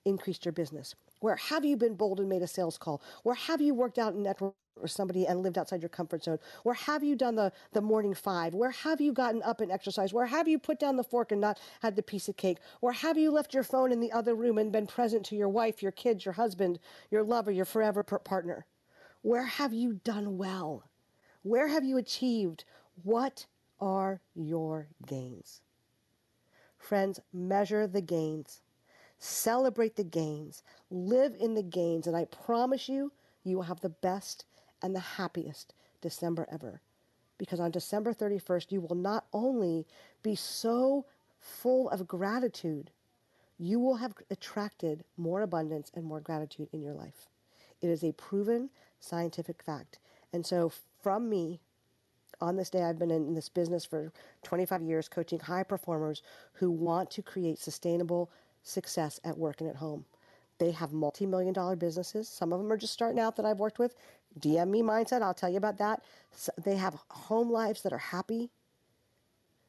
increased 0.04 0.44
your 0.44 0.52
business? 0.52 0.94
Where 1.20 1.36
have 1.36 1.64
you 1.64 1.76
been 1.76 1.94
bold 1.94 2.20
and 2.20 2.28
made 2.28 2.42
a 2.42 2.46
sales 2.46 2.76
call? 2.76 3.00
Where 3.22 3.34
have 3.34 3.60
you 3.60 3.74
worked 3.74 3.98
out 3.98 4.14
and 4.14 4.26
networked 4.26 4.54
or 4.80 4.88
somebody 4.88 5.26
and 5.26 5.42
lived 5.42 5.58
outside 5.58 5.82
your 5.82 5.88
comfort 5.88 6.24
zone? 6.24 6.38
Where 6.62 6.74
have 6.74 7.02
you 7.02 7.16
done 7.16 7.36
the, 7.36 7.52
the 7.72 7.80
morning 7.80 8.14
five? 8.14 8.54
Where 8.54 8.70
have 8.70 9.00
you 9.00 9.12
gotten 9.12 9.42
up 9.42 9.60
and 9.60 9.70
exercised? 9.70 10.12
Where 10.12 10.26
have 10.26 10.48
you 10.48 10.58
put 10.58 10.78
down 10.78 10.96
the 10.96 11.04
fork 11.04 11.32
and 11.32 11.40
not 11.40 11.58
had 11.80 11.96
the 11.96 12.02
piece 12.02 12.28
of 12.28 12.36
cake? 12.36 12.58
Where 12.80 12.92
have 12.92 13.16
you 13.16 13.30
left 13.30 13.54
your 13.54 13.62
phone 13.62 13.92
in 13.92 14.00
the 14.00 14.12
other 14.12 14.34
room 14.34 14.58
and 14.58 14.72
been 14.72 14.86
present 14.86 15.24
to 15.26 15.36
your 15.36 15.48
wife, 15.48 15.82
your 15.82 15.92
kids, 15.92 16.24
your 16.24 16.34
husband, 16.34 16.78
your 17.10 17.22
lover, 17.22 17.50
your 17.50 17.64
forever 17.64 18.02
partner? 18.02 18.66
Where 19.22 19.44
have 19.46 19.72
you 19.72 20.00
done 20.04 20.36
well? 20.36 20.84
Where 21.42 21.68
have 21.68 21.84
you 21.84 21.96
achieved? 21.96 22.64
What 23.02 23.46
are 23.80 24.20
your 24.34 24.88
gains? 25.06 25.60
Friends, 26.78 27.20
measure 27.32 27.86
the 27.86 28.02
gains. 28.02 28.60
Celebrate 29.18 29.96
the 29.96 30.04
gains. 30.04 30.62
Live 30.90 31.34
in 31.38 31.54
the 31.54 31.62
gains. 31.62 32.06
And 32.06 32.14
I 32.16 32.26
promise 32.26 32.88
you, 32.88 33.12
you 33.42 33.56
will 33.56 33.64
have 33.64 33.80
the 33.80 33.88
best 33.88 34.44
and 34.84 34.94
the 34.94 35.00
happiest 35.00 35.72
December 36.02 36.46
ever. 36.52 36.82
Because 37.38 37.58
on 37.58 37.70
December 37.70 38.12
31st, 38.12 38.70
you 38.70 38.82
will 38.82 38.94
not 38.94 39.24
only 39.32 39.86
be 40.22 40.36
so 40.36 41.06
full 41.40 41.88
of 41.88 42.06
gratitude, 42.06 42.90
you 43.58 43.80
will 43.80 43.96
have 43.96 44.12
attracted 44.30 45.02
more 45.16 45.40
abundance 45.40 45.90
and 45.94 46.04
more 46.04 46.20
gratitude 46.20 46.68
in 46.72 46.82
your 46.82 46.92
life. 46.92 47.30
It 47.80 47.88
is 47.88 48.04
a 48.04 48.12
proven 48.12 48.68
scientific 49.00 49.62
fact. 49.62 49.98
And 50.34 50.44
so, 50.44 50.70
from 51.02 51.30
me, 51.30 51.60
on 52.40 52.56
this 52.56 52.70
day, 52.70 52.82
I've 52.82 52.98
been 52.98 53.10
in 53.10 53.34
this 53.34 53.48
business 53.48 53.86
for 53.86 54.12
25 54.42 54.82
years, 54.82 55.08
coaching 55.08 55.40
high 55.40 55.62
performers 55.62 56.22
who 56.52 56.70
want 56.70 57.10
to 57.12 57.22
create 57.22 57.58
sustainable 57.58 58.30
success 58.62 59.18
at 59.24 59.38
work 59.38 59.60
and 59.60 59.70
at 59.70 59.76
home. 59.76 60.04
They 60.64 60.70
have 60.70 60.94
multi 60.94 61.26
million 61.26 61.52
dollar 61.52 61.76
businesses. 61.76 62.26
Some 62.26 62.50
of 62.50 62.58
them 62.58 62.72
are 62.72 62.78
just 62.78 62.94
starting 62.94 63.20
out 63.20 63.36
that 63.36 63.44
I've 63.44 63.58
worked 63.58 63.78
with. 63.78 63.94
DM 64.40 64.70
me 64.70 64.80
mindset, 64.80 65.20
I'll 65.20 65.34
tell 65.34 65.50
you 65.50 65.58
about 65.58 65.76
that. 65.76 66.02
So 66.32 66.52
they 66.56 66.76
have 66.76 66.96
home 67.10 67.50
lives 67.50 67.82
that 67.82 67.92
are 67.92 67.98
happy, 67.98 68.48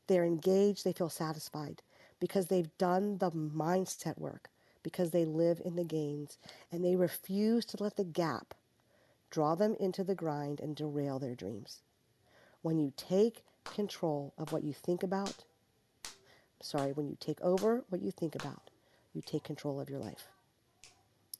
they're 0.08 0.23
engaged, 0.23 0.86
they 0.86 0.93
feel 0.93 1.10
satisfied 1.10 1.81
because 2.21 2.47
they've 2.47 2.77
done 2.77 3.17
the 3.17 3.29
mindset 3.29 4.17
work, 4.17 4.49
because 4.84 5.12
they 5.12 5.25
live 5.25 5.62
in 5.65 5.75
the 5.75 5.84
gains, 5.84 6.38
and 6.71 6.86
they 6.86 6.95
refuse 6.95 7.65
to 7.65 7.84
let 7.84 7.97
the 7.97 8.05
gap 8.05 8.53
draw 9.29 9.53
them 9.53 9.75
into 9.77 10.01
the 10.01 10.15
grind 10.15 10.62
and 10.62 10.77
derail 10.77 11.19
their 11.19 11.36
dreams. 11.36 11.81
When 12.62 12.79
you 12.79 12.93
take 12.95 13.43
control 13.65 14.34
of 14.38 14.53
what 14.53 14.63
you 14.63 14.71
think 14.71 15.03
about, 15.03 15.43
sorry, 16.62 16.93
when 16.93 17.10
you 17.10 17.17
take 17.19 17.41
over 17.41 17.84
what 17.89 18.01
you 18.01 18.12
think 18.12 18.34
about, 18.34 18.69
you 19.13 19.21
take 19.21 19.43
control 19.43 19.81
of 19.81 19.89
your 19.89 19.99
life. 19.99 20.29